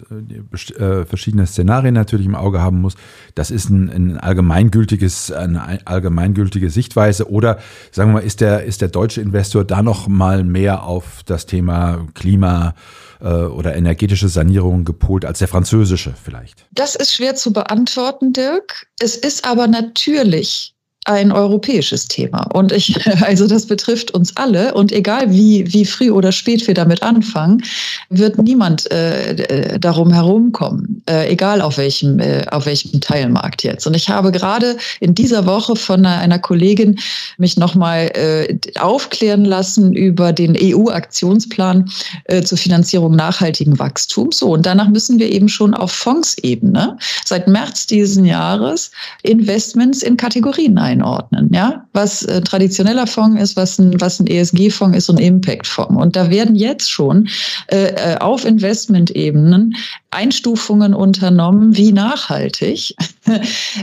äh, 0.79 1.05
verschiedene 1.05 1.47
Szenarien 1.47 1.95
natürlich 1.95 2.27
im 2.27 2.35
Auge 2.35 2.61
haben 2.61 2.81
muss, 2.81 2.95
das 3.35 3.51
ist 3.51 3.71
ein, 3.71 3.90
ein 3.90 4.16
allgemeingültiges, 4.18 5.33
eine 5.33 5.87
allgemeingültige 5.87 6.71
Sichtweise 6.71 7.31
oder 7.31 7.59
sagen 7.90 8.11
wir 8.11 8.21
mal, 8.21 8.27
ist 8.27 8.40
der, 8.40 8.64
ist 8.64 8.81
der 8.81 8.88
deutsche 8.88 9.21
Investor 9.21 9.64
da 9.64 9.83
noch 9.83 10.09
mal 10.09 10.45
mehr 10.45 10.85
auf 10.85 11.23
das 11.25 11.47
Thema 11.47 12.07
Klima, 12.14 12.75
äh, 13.23 13.27
oder 13.27 13.77
energetische 13.77 14.29
Sanierung 14.29 14.85
gepolt 14.85 15.25
als 15.25 15.38
der 15.38 15.49
französische 15.49 16.12
vielleicht? 16.21 16.66
Das 16.73 16.97
ist 16.97 17.14
schwer 17.14 17.37
zu 17.37 17.53
beantworten, 17.53 18.33
Dirk. 18.33 18.87
Es 18.99 19.16
ist 19.16 19.45
aber 19.45 19.68
natürlich 19.68 20.75
ein 21.05 21.33
europäisches 21.33 22.07
Thema. 22.07 22.43
Und 22.53 22.71
ich, 22.71 22.97
also 23.23 23.49
das 23.49 23.67
betrifft 23.67 24.12
uns 24.12 24.37
alle. 24.37 24.75
Und 24.75 24.93
egal 24.93 25.33
wie, 25.33 25.73
wie 25.73 25.85
früh 25.85 26.11
oder 26.11 26.31
spät 26.31 26.67
wir 26.67 26.75
damit 26.75 27.03
anfangen, 27.03 27.62
wird 28.09 28.38
niemand 28.38 28.91
äh, 28.91 29.79
darum 29.81 30.12
herumkommen. 30.12 31.03
Äh, 31.09 31.33
egal 31.33 31.61
auf 31.61 31.79
welchem, 31.79 32.21
äh, 32.21 32.45
auf 32.51 32.67
welchem 32.67 33.01
Teilmarkt 33.01 33.65
jetzt. 33.65 33.87
Und 33.87 33.95
ich 33.95 34.09
habe 34.09 34.31
gerade 34.31 34.77
in 35.01 35.15
dieser 35.15 35.47
Woche 35.47 35.75
von 35.75 36.07
einer, 36.07 36.19
einer 36.19 36.38
Kollegin 36.38 36.99
mich 37.37 37.57
nochmal 37.57 38.11
äh, 38.15 38.57
aufklären 38.79 39.45
lassen 39.45 39.93
über 39.93 40.33
den 40.33 40.57
EU-Aktionsplan 40.57 41.91
äh, 42.25 42.43
zur 42.43 42.59
Finanzierung 42.59 43.17
nachhaltigen 43.17 43.79
Wachstums. 43.79 44.38
So, 44.38 44.51
und 44.51 44.67
danach 44.67 44.88
müssen 44.88 45.19
wir 45.19 45.31
eben 45.31 45.49
schon 45.49 45.75
auf 45.75 45.91
Fondsebene 45.91 46.97
seit 47.25 47.49
März 47.49 47.87
diesen 47.87 48.25
Jahres 48.25 48.93
Investments 49.23 50.03
in 50.03 50.17
Kategorien 50.17 50.79
ein 50.79 50.91
einordnen, 50.92 51.50
ja, 51.52 51.85
was 51.92 52.22
äh, 52.22 52.40
traditioneller 52.40 53.07
Fonds 53.07 53.40
ist, 53.40 53.57
was 53.57 53.78
ein, 53.78 54.00
was 54.00 54.20
ein 54.20 54.26
ESG-Fonds 54.26 54.96
ist 54.96 55.09
und 55.09 55.18
Impact-Fonds. 55.18 55.96
Und 55.96 56.16
da 56.16 56.31
werden 56.31 56.55
jetzt 56.55 56.90
schon 56.90 57.28
äh, 57.68 57.92
äh 57.94 58.18
auf 58.18 58.44
Investment-Ebenen 58.44 59.74
Einstufungen 60.12 60.94
unternommen, 60.94 61.77
wie 61.77 61.92
nachhaltig 61.92 62.94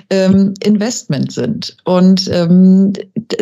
ähm, 0.10 0.54
Investment 0.64 1.32
sind. 1.32 1.76
Und 1.84 2.30
ähm, 2.32 2.94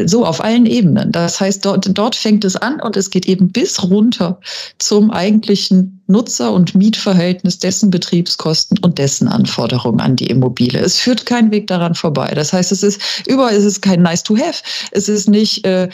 so 0.05 0.25
auf 0.25 0.43
allen 0.43 0.65
Ebenen. 0.65 1.11
Das 1.11 1.39
heißt, 1.39 1.65
dort, 1.65 1.89
dort 1.97 2.15
fängt 2.15 2.45
es 2.45 2.55
an 2.55 2.79
und 2.81 2.97
es 2.97 3.09
geht 3.09 3.25
eben 3.27 3.49
bis 3.49 3.83
runter 3.83 4.39
zum 4.79 5.11
eigentlichen 5.11 5.97
Nutzer- 6.07 6.53
und 6.53 6.73
Mietverhältnis, 6.73 7.59
dessen 7.59 7.89
Betriebskosten 7.91 8.79
und 8.79 8.97
dessen 8.97 9.27
Anforderungen 9.27 9.99
an 9.99 10.15
die 10.15 10.27
Immobilie. 10.27 10.79
Es 10.79 10.97
führt 10.99 11.25
kein 11.25 11.51
Weg 11.51 11.67
daran 11.67 11.95
vorbei. 11.95 12.31
Das 12.33 12.53
heißt, 12.53 12.71
es 12.71 12.81
ist 12.81 13.01
überall 13.27 13.53
ist 13.53 13.65
es 13.65 13.81
kein 13.81 14.01
Nice 14.01 14.23
to 14.23 14.37
Have. 14.37 14.63
Es 14.91 15.09
ist 15.09 15.27
nicht, 15.27 15.65
äh, 15.65 15.89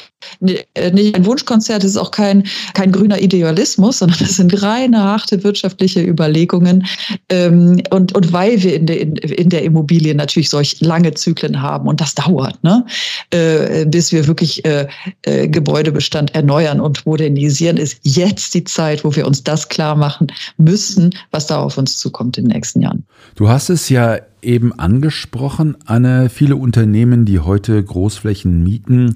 äh 0.75 0.91
nicht 0.91 1.15
ein 1.15 1.25
Wunschkonzert. 1.25 1.83
Es 1.83 1.91
ist 1.91 1.97
auch 1.97 2.11
kein, 2.11 2.45
kein 2.75 2.91
grüner 2.91 3.19
Idealismus, 3.19 3.99
sondern 3.99 4.19
es 4.21 4.37
sind 4.37 4.61
reine, 4.61 5.03
harte 5.03 5.43
wirtschaftliche 5.43 6.01
Überlegungen, 6.01 6.82
werden. 6.83 7.23
Ähm, 7.29 7.81
und, 7.89 8.15
und 8.15 8.33
weil 8.33 8.61
wir 8.63 8.75
in 8.75 8.85
der, 8.85 9.01
in 9.01 9.49
der 9.49 9.63
Immobilie 9.63 10.13
natürlich 10.15 10.49
solch 10.49 10.79
lange 10.81 11.13
Zyklen 11.13 11.61
haben 11.61 11.87
und 11.87 12.01
das 12.01 12.15
dauert, 12.15 12.63
ne? 12.63 12.85
Äh, 13.31 13.85
bis 13.85 14.11
wir 14.11 14.27
wirklich 14.27 14.65
äh, 14.65 14.87
äh, 15.23 15.47
Gebäudebestand 15.47 16.35
erneuern 16.35 16.79
und 16.79 17.05
modernisieren, 17.05 17.77
ist 17.77 17.99
jetzt 18.03 18.53
die 18.53 18.63
Zeit, 18.63 19.03
wo 19.03 19.15
wir 19.15 19.27
uns 19.27 19.43
das 19.43 19.69
klar 19.69 19.95
machen 19.95 20.27
müssen, 20.57 21.15
was 21.31 21.47
da 21.47 21.59
auf 21.59 21.77
uns 21.77 21.97
zukommt 21.97 22.37
in 22.37 22.45
den 22.45 22.53
nächsten 22.53 22.81
Jahren. 22.81 23.03
Du 23.35 23.49
hast 23.49 23.69
es 23.69 23.89
ja 23.89 24.17
eben 24.41 24.77
angesprochen, 24.77 25.77
Anne. 25.85 26.29
Viele 26.29 26.55
Unternehmen, 26.55 27.25
die 27.25 27.39
heute 27.39 27.81
Großflächen 27.81 28.63
mieten, 28.63 29.15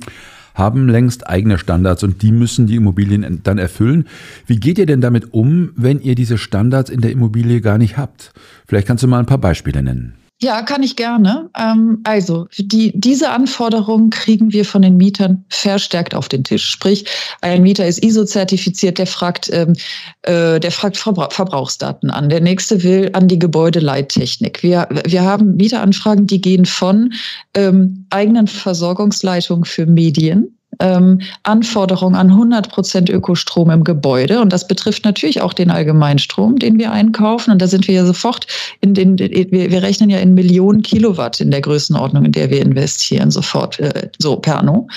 haben 0.57 0.89
längst 0.89 1.29
eigene 1.29 1.57
Standards 1.57 2.03
und 2.03 2.21
die 2.21 2.31
müssen 2.31 2.67
die 2.67 2.75
Immobilien 2.75 3.41
dann 3.43 3.57
erfüllen. 3.57 4.07
Wie 4.45 4.59
geht 4.59 4.77
ihr 4.77 4.85
denn 4.85 5.01
damit 5.01 5.33
um, 5.33 5.71
wenn 5.75 6.01
ihr 6.01 6.15
diese 6.15 6.37
Standards 6.37 6.89
in 6.89 7.01
der 7.01 7.11
Immobilie 7.11 7.61
gar 7.61 7.77
nicht 7.77 7.97
habt? 7.97 8.33
Vielleicht 8.67 8.87
kannst 8.87 9.03
du 9.03 9.07
mal 9.07 9.19
ein 9.19 9.25
paar 9.25 9.37
Beispiele 9.37 9.83
nennen. 9.83 10.13
Ja, 10.39 10.61
kann 10.61 10.83
ich 10.83 10.95
gerne. 10.95 11.49
Ähm, 11.57 12.01
also, 12.03 12.47
die, 12.59 12.91
diese 12.93 13.31
Anforderungen 13.31 14.11
kriegen 14.11 14.53
wir 14.53 14.65
von 14.65 14.83
den 14.83 14.95
Mietern 14.95 15.43
verstärkt 15.49 16.13
auf 16.13 16.29
den 16.29 16.43
Tisch. 16.43 16.69
Sprich, 16.69 17.05
ein 17.41 17.63
Mieter 17.63 17.87
ist 17.87 18.03
ISO-zertifiziert, 18.03 18.99
der 18.99 19.07
fragt, 19.07 19.49
ähm, 19.51 19.73
äh, 20.21 20.59
der 20.59 20.71
fragt 20.71 20.97
Verbra 20.97 21.31
Verbrauchsdaten 21.31 22.11
an. 22.11 22.29
Der 22.29 22.41
nächste 22.41 22.83
will 22.83 23.09
an 23.13 23.27
die 23.27 23.39
Gebäudeleittechnik. 23.39 24.61
Wir, 24.61 24.87
wir 25.07 25.23
haben 25.23 25.55
Mieteranfragen, 25.55 26.27
die 26.27 26.39
gehen 26.39 26.67
von 26.67 27.13
ähm, 27.55 28.05
eigenen 28.11 28.45
Versorgungsleitungen 28.45 29.65
für 29.65 29.87
Medien 29.87 30.56
ähm, 30.79 31.21
Anforderung 31.43 32.15
an 32.15 32.29
100 32.29 32.69
Prozent 32.69 33.09
Ökostrom 33.09 33.69
im 33.69 33.83
Gebäude. 33.83 34.41
Und 34.41 34.53
das 34.53 34.67
betrifft 34.67 35.05
natürlich 35.05 35.41
auch 35.41 35.53
den 35.53 35.71
Allgemeinstrom, 35.71 36.57
den 36.57 36.77
wir 36.77 36.91
einkaufen. 36.91 37.51
Und 37.51 37.61
da 37.61 37.67
sind 37.67 37.87
wir 37.87 37.95
ja 37.95 38.05
sofort 38.05 38.47
in 38.81 38.93
den, 38.93 39.17
wir, 39.17 39.51
wir 39.51 39.81
rechnen 39.81 40.09
ja 40.09 40.19
in 40.19 40.33
Millionen 40.33 40.81
Kilowatt 40.81 41.39
in 41.39 41.51
der 41.51 41.61
Größenordnung, 41.61 42.25
in 42.25 42.31
der 42.31 42.49
wir 42.49 42.61
investieren, 42.61 43.31
sofort, 43.31 43.79
äh, 43.79 44.09
so 44.19 44.35
per 44.37 44.59
anno. 44.59 44.87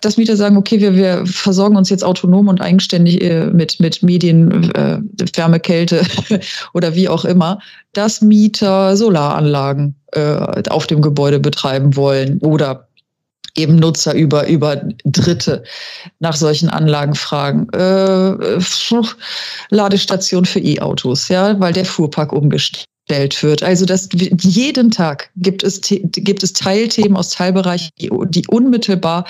Dass 0.00 0.16
Mieter 0.16 0.36
sagen, 0.36 0.56
okay, 0.56 0.80
wir, 0.80 0.94
wir 0.94 1.26
versorgen 1.26 1.76
uns 1.76 1.90
jetzt 1.90 2.04
autonom 2.04 2.48
und 2.48 2.60
eigenständig 2.60 3.22
äh, 3.22 3.46
mit, 3.46 3.80
mit 3.80 4.02
Medien, 4.02 4.70
äh, 4.74 4.98
Wärme, 5.34 5.60
Kälte 5.60 6.02
oder 6.74 6.94
wie 6.94 7.08
auch 7.08 7.24
immer, 7.24 7.58
dass 7.92 8.20
Mieter 8.20 8.96
Solaranlagen 8.96 9.94
äh, 10.12 10.62
auf 10.68 10.86
dem 10.86 11.00
Gebäude 11.00 11.40
betreiben 11.40 11.96
wollen 11.96 12.38
oder 12.40 12.85
eben 13.56 13.76
Nutzer 13.76 14.14
über, 14.14 14.46
über 14.46 14.82
Dritte 15.04 15.62
nach 16.20 16.36
solchen 16.36 16.68
Anlagen 16.68 17.14
fragen. 17.14 17.68
Äh, 17.70 18.58
Ladestation 19.70 20.44
für 20.44 20.60
E-Autos, 20.60 21.28
ja, 21.28 21.58
weil 21.60 21.72
der 21.72 21.84
Fuhrpark 21.84 22.32
umgestellt 22.32 22.86
wird. 23.42 23.62
Also 23.62 23.86
das 23.86 24.08
jeden 24.40 24.90
Tag 24.90 25.30
gibt 25.36 25.62
es 25.62 25.80
gibt 25.82 26.42
es 26.42 26.52
Teilthemen 26.52 27.16
aus 27.16 27.30
Teilbereichen, 27.30 27.90
die, 28.00 28.10
die 28.28 28.46
unmittelbar 28.48 29.26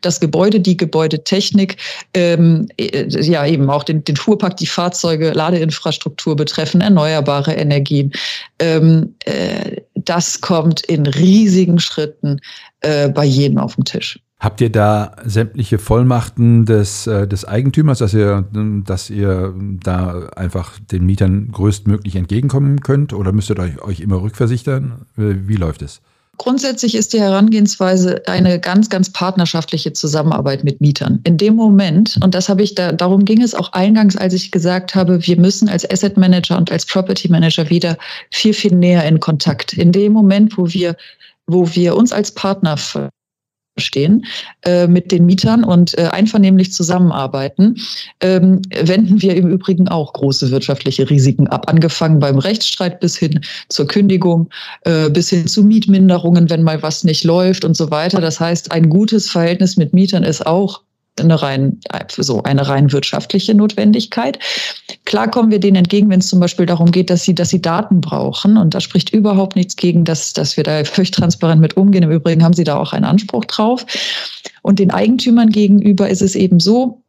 das 0.00 0.20
Gebäude, 0.20 0.60
die 0.60 0.76
Gebäudetechnik, 0.76 1.76
ähm, 2.14 2.68
äh, 2.78 3.06
ja 3.08 3.46
eben 3.46 3.70
auch 3.70 3.84
den, 3.84 4.04
den 4.04 4.16
Fuhrpark, 4.16 4.56
die 4.56 4.66
Fahrzeuge, 4.66 5.32
Ladeinfrastruktur 5.32 6.36
betreffen, 6.36 6.80
erneuerbare 6.80 7.54
Energien. 7.54 8.12
Ähm, 8.58 9.14
äh, 9.24 9.76
das 10.04 10.40
kommt 10.40 10.82
in 10.82 11.06
riesigen 11.06 11.78
Schritten 11.78 12.40
äh, 12.80 13.08
bei 13.08 13.24
jedem 13.24 13.58
auf 13.58 13.74
dem 13.76 13.84
Tisch. 13.84 14.18
Habt 14.42 14.60
ihr 14.60 14.70
da 14.70 15.14
sämtliche 15.24 15.78
Vollmachten 15.78 16.64
des, 16.66 17.06
äh, 17.06 17.28
des 17.28 17.44
Eigentümers, 17.44 17.98
dass 17.98 18.12
ihr, 18.12 18.44
dass 18.84 19.08
ihr 19.08 19.54
da 19.56 20.30
einfach 20.34 20.80
den 20.80 21.06
Mietern 21.06 21.52
größtmöglich 21.52 22.16
entgegenkommen 22.16 22.80
könnt 22.80 23.12
oder 23.12 23.30
müsstet 23.30 23.58
ihr 23.58 23.62
euch, 23.62 23.82
euch 23.82 24.00
immer 24.00 24.20
rückversichern? 24.20 25.06
Wie 25.14 25.54
läuft 25.54 25.82
es? 25.82 26.00
Grundsätzlich 26.38 26.94
ist 26.94 27.12
die 27.12 27.20
Herangehensweise 27.20 28.22
eine 28.26 28.58
ganz, 28.58 28.88
ganz 28.88 29.10
partnerschaftliche 29.10 29.92
Zusammenarbeit 29.92 30.64
mit 30.64 30.80
Mietern. 30.80 31.20
In 31.24 31.36
dem 31.36 31.54
Moment, 31.54 32.18
und 32.22 32.34
das 32.34 32.48
habe 32.48 32.62
ich 32.62 32.74
da, 32.74 32.90
darum 32.90 33.24
ging 33.24 33.42
es 33.42 33.54
auch 33.54 33.72
eingangs, 33.72 34.16
als 34.16 34.34
ich 34.34 34.50
gesagt 34.50 34.94
habe, 34.94 35.24
wir 35.26 35.38
müssen 35.38 35.68
als 35.68 35.88
Asset 35.88 36.16
Manager 36.16 36.56
und 36.56 36.72
als 36.72 36.86
Property 36.86 37.28
Manager 37.28 37.68
wieder 37.70 37.96
viel, 38.30 38.54
viel 38.54 38.74
näher 38.74 39.04
in 39.04 39.20
Kontakt. 39.20 39.74
In 39.74 39.92
dem 39.92 40.12
Moment, 40.12 40.56
wo 40.56 40.72
wir 40.72 40.96
wo 41.46 41.74
wir 41.74 41.96
uns 41.96 42.12
als 42.12 42.32
Partner 42.32 42.76
stehen 43.78 44.26
äh, 44.64 44.86
mit 44.86 45.12
den 45.12 45.24
Mietern 45.24 45.64
und 45.64 45.96
äh, 45.96 46.02
einvernehmlich 46.02 46.72
zusammenarbeiten, 46.72 47.76
ähm, 48.20 48.60
wenden 48.70 49.22
wir 49.22 49.34
im 49.34 49.48
Übrigen 49.48 49.88
auch 49.88 50.12
große 50.12 50.50
wirtschaftliche 50.50 51.08
Risiken 51.08 51.48
ab, 51.48 51.70
angefangen 51.70 52.18
beim 52.18 52.38
Rechtsstreit 52.38 53.00
bis 53.00 53.16
hin 53.16 53.40
zur 53.68 53.86
Kündigung, 53.86 54.50
äh, 54.82 55.08
bis 55.08 55.30
hin 55.30 55.46
zu 55.46 55.64
Mietminderungen, 55.64 56.50
wenn 56.50 56.62
mal 56.62 56.82
was 56.82 57.04
nicht 57.04 57.24
läuft 57.24 57.64
und 57.64 57.76
so 57.76 57.90
weiter. 57.90 58.20
Das 58.20 58.40
heißt, 58.40 58.72
ein 58.72 58.90
gutes 58.90 59.30
Verhältnis 59.30 59.76
mit 59.76 59.94
Mietern 59.94 60.22
ist 60.22 60.46
auch 60.46 60.82
eine 61.20 61.40
rein, 61.42 61.78
so 62.16 62.42
eine 62.42 62.68
rein 62.68 62.92
wirtschaftliche 62.92 63.54
Notwendigkeit. 63.54 64.38
Klar 65.04 65.30
kommen 65.30 65.50
wir 65.50 65.60
denen 65.60 65.76
entgegen, 65.76 66.08
wenn 66.10 66.20
es 66.20 66.28
zum 66.28 66.40
Beispiel 66.40 66.66
darum 66.66 66.90
geht, 66.90 67.10
dass 67.10 67.24
sie, 67.24 67.34
dass 67.34 67.50
sie 67.50 67.60
Daten 67.60 68.00
brauchen. 68.00 68.56
Und 68.56 68.74
da 68.74 68.80
spricht 68.80 69.10
überhaupt 69.10 69.56
nichts 69.56 69.76
gegen, 69.76 70.04
dass, 70.04 70.32
dass 70.32 70.56
wir 70.56 70.64
da 70.64 70.84
völlig 70.84 71.10
transparent 71.10 71.60
mit 71.60 71.76
umgehen. 71.76 72.02
Im 72.02 72.10
Übrigen 72.10 72.42
haben 72.42 72.54
sie 72.54 72.64
da 72.64 72.76
auch 72.76 72.92
einen 72.92 73.04
Anspruch 73.04 73.44
drauf. 73.44 73.84
Und 74.62 74.78
den 74.78 74.90
Eigentümern 74.90 75.50
gegenüber 75.50 76.08
ist 76.08 76.22
es 76.22 76.34
eben 76.34 76.60
so, 76.60 77.02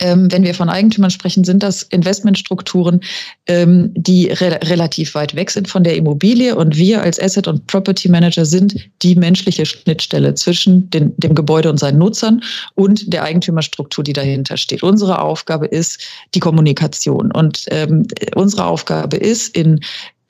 ähm, 0.00 0.30
wenn 0.32 0.42
wir 0.42 0.54
von 0.54 0.68
Eigentümern 0.68 1.10
sprechen, 1.10 1.44
sind 1.44 1.62
das 1.62 1.82
Investmentstrukturen, 1.84 3.00
ähm, 3.46 3.92
die 3.94 4.28
re 4.28 4.58
relativ 4.64 5.14
weit 5.14 5.34
weg 5.34 5.50
sind 5.50 5.68
von 5.68 5.84
der 5.84 5.96
Immobilie. 5.96 6.56
Und 6.56 6.76
wir 6.76 7.02
als 7.02 7.20
Asset- 7.20 7.46
und 7.46 7.66
Property 7.68 8.08
Manager 8.08 8.44
sind 8.44 8.76
die 9.02 9.14
menschliche 9.14 9.64
Schnittstelle 9.64 10.34
zwischen 10.34 10.90
den, 10.90 11.14
dem 11.16 11.34
Gebäude 11.34 11.70
und 11.70 11.78
seinen 11.78 11.98
Nutzern 11.98 12.42
und 12.74 13.12
der 13.12 13.22
Eigentümerstruktur, 13.22 14.02
die 14.02 14.12
dahinter 14.12 14.56
steht. 14.56 14.82
Unsere 14.82 15.20
Aufgabe 15.20 15.66
ist 15.66 16.00
die 16.34 16.40
Kommunikation. 16.40 17.30
Und 17.30 17.64
ähm, 17.70 18.06
unsere 18.34 18.66
Aufgabe 18.66 19.16
ist, 19.16 19.56
in 19.56 19.80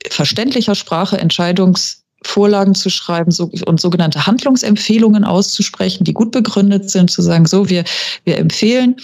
verständlicher 0.09 0.75
Sprache 0.75 1.17
Entscheidungs 1.17 2.03
Vorlagen 2.23 2.73
zu 2.73 2.89
schreiben 2.89 3.31
und 3.65 3.79
sogenannte 3.79 4.25
Handlungsempfehlungen 4.25 5.23
auszusprechen, 5.23 6.05
die 6.05 6.13
gut 6.13 6.31
begründet 6.31 6.89
sind, 6.89 7.11
zu 7.11 7.21
sagen, 7.21 7.45
so, 7.45 7.69
wir, 7.69 7.83
wir 8.23 8.39
empfehlen, 8.39 8.95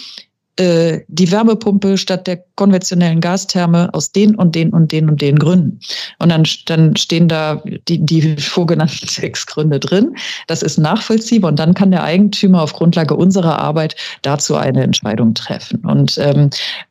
äh, 0.57 0.99
die 1.07 1.31
Wärmepumpe 1.31 1.97
statt 1.97 2.27
der 2.27 2.43
konventionellen 2.55 3.21
Gastherme 3.21 3.89
aus 3.93 4.11
den 4.11 4.35
und 4.35 4.53
den 4.53 4.71
und 4.71 4.91
den 4.91 5.09
und 5.09 5.21
den 5.21 5.39
Gründen. 5.39 5.79
Und 6.19 6.29
dann, 6.29 6.43
dann 6.65 6.95
stehen 6.95 7.27
da 7.27 7.63
die, 7.87 8.05
die 8.05 8.35
vorgenannten 8.37 9.07
sechs 9.07 9.45
Gründe 9.45 9.79
drin. 9.79 10.15
Das 10.47 10.61
ist 10.61 10.77
nachvollziehbar 10.77 11.51
und 11.51 11.59
dann 11.59 11.73
kann 11.73 11.91
der 11.91 12.03
Eigentümer 12.03 12.61
auf 12.61 12.73
Grundlage 12.73 13.15
unserer 13.15 13.59
Arbeit 13.59 13.95
dazu 14.23 14.55
eine 14.55 14.83
Entscheidung 14.83 15.33
treffen. 15.33 15.85
Und, 15.85 16.17
ähm, 16.17 16.49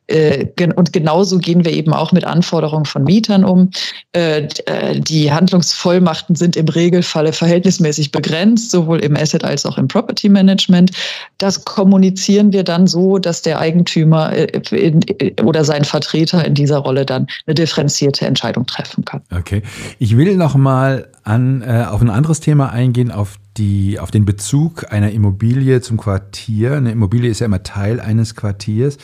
und 0.75 0.93
genauso 0.93 1.37
gehen 1.37 1.63
wir 1.65 1.73
eben 1.73 1.93
auch 1.93 2.11
mit 2.11 2.25
Anforderungen 2.25 2.85
von 2.85 3.03
Mietern 3.03 3.43
um. 3.43 3.69
Äh, 4.13 4.47
äh, 4.65 4.99
die 4.99 5.31
Handlungsvollmachten 5.31 6.35
sind 6.35 6.55
im 6.55 6.67
Regelfalle 6.67 7.33
verhältnismäßig 7.33 8.11
begrenzt, 8.11 8.71
sowohl 8.71 8.99
im 8.99 9.15
Asset 9.15 9.43
als 9.43 9.65
auch 9.65 9.77
im 9.77 9.87
Property 9.87 10.29
Management. 10.29 10.91
Das 11.37 11.63
kommunizieren 11.65 12.51
wir 12.51 12.63
dann 12.63 12.87
so, 12.87 13.17
dass 13.17 13.41
der 13.41 13.59
Eigentümer 13.59 14.33
äh, 14.33 15.33
oder 15.43 15.63
sein 15.63 15.83
Vertreter 15.83 16.45
in 16.45 16.55
dieser 16.55 16.79
Rolle 16.79 17.05
dann 17.05 17.27
eine 17.45 17.55
differenzierte 17.55 18.25
Entscheidung 18.25 18.65
treffen 18.65 19.05
kann. 19.05 19.21
Okay. 19.31 19.61
Ich 19.99 20.17
will 20.17 20.35
noch 20.35 20.55
mal 20.55 21.07
an, 21.23 21.61
äh, 21.61 21.85
auf 21.87 22.01
ein 22.01 22.09
anderes 22.09 22.39
Thema 22.39 22.71
eingehen, 22.71 23.11
auf 23.11 23.37
die, 23.57 23.99
auf 23.99 24.11
den 24.11 24.25
Bezug 24.25 24.91
einer 24.91 25.11
Immobilie 25.11 25.81
zum 25.81 25.97
Quartier. 25.97 26.73
Eine 26.77 26.91
Immobilie 26.91 27.29
ist 27.29 27.39
ja 27.39 27.45
immer 27.45 27.63
Teil 27.63 27.99
eines 27.99 28.35
Quartiers. 28.35 28.97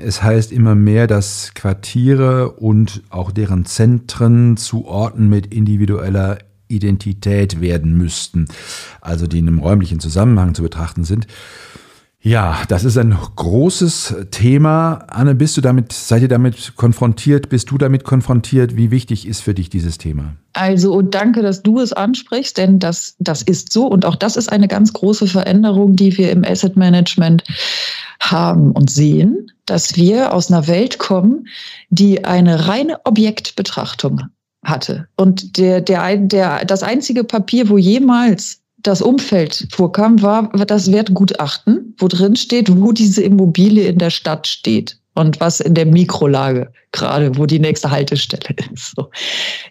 Es 0.00 0.22
heißt 0.22 0.52
immer 0.52 0.74
mehr, 0.74 1.06
dass 1.06 1.52
Quartiere 1.54 2.52
und 2.52 3.02
auch 3.10 3.30
deren 3.30 3.64
Zentren 3.64 4.56
zu 4.56 4.86
Orten 4.86 5.28
mit 5.28 5.52
individueller 5.52 6.38
Identität 6.68 7.60
werden 7.60 7.96
müssten, 7.96 8.46
also 9.00 9.26
die 9.26 9.38
in 9.38 9.48
einem 9.48 9.58
räumlichen 9.58 10.00
Zusammenhang 10.00 10.54
zu 10.54 10.62
betrachten 10.62 11.04
sind. 11.04 11.26
Ja, 12.20 12.62
das 12.68 12.84
ist 12.84 12.98
ein 12.98 13.16
großes 13.36 14.26
Thema. 14.32 15.04
Anne, 15.08 15.36
bist 15.36 15.56
du 15.56 15.60
damit, 15.60 15.92
seid 15.92 16.22
ihr 16.22 16.28
damit 16.28 16.74
konfrontiert? 16.74 17.48
Bist 17.48 17.70
du 17.70 17.78
damit 17.78 18.02
konfrontiert? 18.02 18.76
Wie 18.76 18.90
wichtig 18.90 19.26
ist 19.26 19.40
für 19.40 19.54
dich 19.54 19.70
dieses 19.70 19.98
Thema? 19.98 20.34
Also 20.52 21.00
danke, 21.00 21.42
dass 21.42 21.62
du 21.62 21.78
es 21.78 21.92
ansprichst, 21.92 22.58
denn 22.58 22.80
das, 22.80 23.14
das 23.20 23.42
ist 23.42 23.72
so 23.72 23.86
und 23.86 24.04
auch 24.04 24.16
das 24.16 24.36
ist 24.36 24.50
eine 24.50 24.66
ganz 24.66 24.92
große 24.92 25.28
Veränderung, 25.28 25.94
die 25.94 26.18
wir 26.18 26.32
im 26.32 26.44
Asset 26.44 26.76
Management 26.76 27.44
haben 28.20 28.72
und 28.72 28.90
sehen, 28.90 29.52
dass 29.70 29.96
wir 29.96 30.32
aus 30.32 30.50
einer 30.50 30.66
Welt 30.66 30.98
kommen, 30.98 31.46
die 31.90 32.24
eine 32.24 32.68
reine 32.68 33.00
Objektbetrachtung 33.04 34.22
hatte. 34.64 35.08
Und 35.16 35.56
der, 35.56 35.80
der, 35.80 36.16
der, 36.16 36.64
das 36.64 36.82
einzige 36.82 37.24
Papier, 37.24 37.68
wo 37.68 37.78
jemals 37.78 38.60
das 38.78 39.02
Umfeld 39.02 39.66
vorkam, 39.70 40.22
war 40.22 40.48
das 40.66 40.92
Wertgutachten, 40.92 41.94
wo 41.98 42.08
drin 42.08 42.36
steht, 42.36 42.70
wo 42.80 42.92
diese 42.92 43.22
Immobilie 43.22 43.88
in 43.88 43.98
der 43.98 44.10
Stadt 44.10 44.46
steht 44.46 44.98
und 45.14 45.40
was 45.40 45.60
in 45.60 45.74
der 45.74 45.86
Mikrolage 45.86 46.72
gerade, 46.92 47.36
wo 47.36 47.46
die 47.46 47.58
nächste 47.58 47.90
Haltestelle 47.90 48.54
ist. 48.72 48.94
So. 48.96 49.10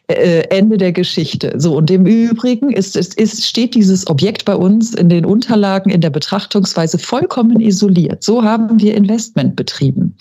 Äh, 0.08 0.42
Ende 0.50 0.78
der 0.78 0.92
Geschichte. 0.92 1.54
So, 1.58 1.76
und 1.76 1.90
im 1.92 2.06
Übrigen 2.06 2.72
ist, 2.72 2.96
ist, 2.96 3.16
ist, 3.16 3.46
steht 3.46 3.76
dieses 3.76 4.08
Objekt 4.08 4.46
bei 4.46 4.56
uns 4.56 4.94
in 4.94 5.10
den 5.10 5.26
Unterlagen, 5.26 5.90
in 5.90 6.02
der 6.02 6.10
Betrachtungsweise 6.10 6.98
vollkommen 6.98 7.60
isoliert. 7.60 8.24
So 8.24 8.44
haben 8.44 8.80
wir 8.80 8.96
Investment 8.96 9.56
betrieben. 9.56 10.16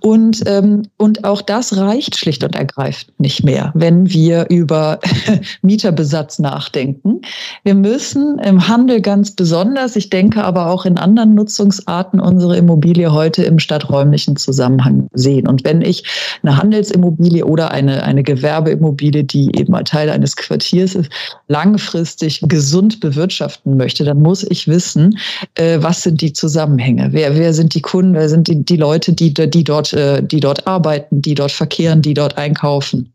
Und, 0.00 0.42
ähm, 0.46 0.82
und 0.96 1.24
auch 1.24 1.42
das 1.42 1.76
reicht 1.76 2.16
schlicht 2.16 2.44
und 2.44 2.54
ergreifend 2.54 3.18
nicht 3.20 3.44
mehr, 3.44 3.72
wenn 3.74 4.08
wir 4.08 4.46
über 4.48 5.00
Mieterbesatz 5.62 6.38
nachdenken. 6.38 7.20
Wir 7.64 7.74
müssen 7.74 8.38
im 8.38 8.68
Handel 8.68 9.00
ganz 9.00 9.32
besonders, 9.32 9.96
ich 9.96 10.10
denke 10.10 10.44
aber 10.44 10.66
auch 10.66 10.86
in 10.86 10.98
anderen 10.98 11.34
Nutzungsarten, 11.34 12.20
unsere 12.20 12.56
Immobilie 12.56 13.12
heute 13.12 13.44
im 13.44 13.58
stadträumlichen 13.58 14.36
Zusammenhang 14.36 15.08
sehen. 15.12 15.46
Und 15.46 15.64
wenn 15.64 15.82
ich 15.82 16.04
eine 16.42 16.56
Handelsimmobilie 16.56 17.44
oder 17.44 17.70
eine, 17.70 18.02
eine 18.02 18.22
Gewerbeimmobilie, 18.22 19.24
die 19.24 19.50
eben 19.58 19.74
ein 19.74 19.84
Teil 19.84 20.10
eines 20.10 20.36
Quartiers 20.36 20.94
ist, 20.94 21.10
langfristig 21.48 22.40
gesund 22.42 23.00
bewirtschaften 23.00 23.76
möchte, 23.76 24.04
dann 24.04 24.22
muss 24.22 24.44
ich 24.44 24.68
wissen, 24.68 25.18
äh, 25.54 25.78
was 25.80 26.02
sind 26.02 26.20
die 26.20 26.32
Zusammenhänge? 26.32 27.08
Wer, 27.12 27.36
wer 27.36 27.54
sind 27.54 27.74
die 27.74 27.82
Kunden? 27.82 28.14
Wer 28.14 28.28
sind 28.28 28.48
die, 28.48 28.64
die 28.64 28.76
Leute, 28.76 29.12
die, 29.12 29.32
die, 29.32 29.64
dort, 29.64 29.92
äh, 29.92 30.22
die 30.22 30.40
dort 30.40 30.66
arbeiten, 30.66 31.22
die 31.22 31.34
dort 31.34 31.52
verkehren, 31.52 32.02
die 32.02 32.14
dort 32.14 32.36
einkaufen? 32.38 33.12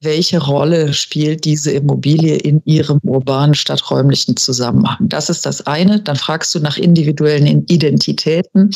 welche 0.00 0.38
Rolle 0.38 0.92
spielt 0.92 1.44
diese 1.44 1.72
Immobilie 1.72 2.36
in 2.36 2.62
ihrem 2.64 3.00
urbanen 3.02 3.54
stadträumlichen 3.54 4.36
Zusammenhang? 4.36 5.08
Das 5.08 5.28
ist 5.28 5.44
das 5.44 5.66
eine. 5.66 6.00
Dann 6.00 6.16
fragst 6.16 6.54
du 6.54 6.60
nach 6.60 6.78
individuellen 6.78 7.66
Identitäten. 7.66 8.70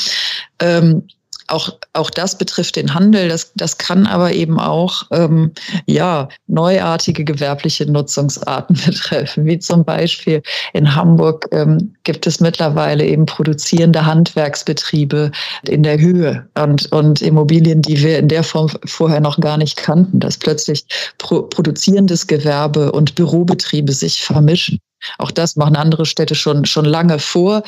Ähm, 0.61 1.03
auch, 1.49 1.71
auch 1.93 2.11
das 2.11 2.39
betrifft 2.39 2.77
den 2.77 2.95
Handel. 2.95 3.29
Das, 3.29 3.53
das 3.55 3.79
kann 3.79 4.07
aber 4.07 4.33
eben 4.33 4.59
auch 4.59 5.05
ähm, 5.11 5.53
ja, 5.87 6.29
neuartige 6.47 7.25
gewerbliche 7.25 7.91
Nutzungsarten 7.91 8.77
betreffen, 8.87 9.45
wie 9.45 9.59
zum 9.59 9.85
Beispiel 9.85 10.43
in 10.73 10.95
Hamburg 10.95 11.47
ähm, 11.53 11.95
gibt 12.05 12.27
es 12.27 12.41
mittlerweile 12.41 13.05
eben 13.05 13.27
produzierende 13.27 14.07
Handwerksbetriebe 14.07 15.31
in 15.69 15.83
der 15.83 15.99
Höhe 15.99 16.49
und, 16.59 16.91
und 16.93 17.23
Immobilien, 17.23 17.83
die 17.83 18.03
wir 18.03 18.19
in 18.19 18.29
der 18.29 18.43
Form 18.43 18.71
vorher 18.85 19.21
noch 19.21 19.41
gar 19.41 19.57
nicht 19.57 19.77
kannten, 19.77 20.21
dass 20.21 20.39
plötzlich 20.39 20.85
pro, 21.19 21.43
produzierendes 21.43 22.27
Gewerbe 22.27 22.93
und 22.93 23.15
Bürobetriebe 23.15 23.93
sich 23.93 24.23
vermischen. 24.23 24.79
Auch 25.19 25.31
das 25.31 25.57
machen 25.57 25.77
andere 25.77 26.07
Städte 26.07 26.35
schon, 26.35 26.65
schon 26.65 26.85
lange 26.85 27.19
vor. 27.19 27.63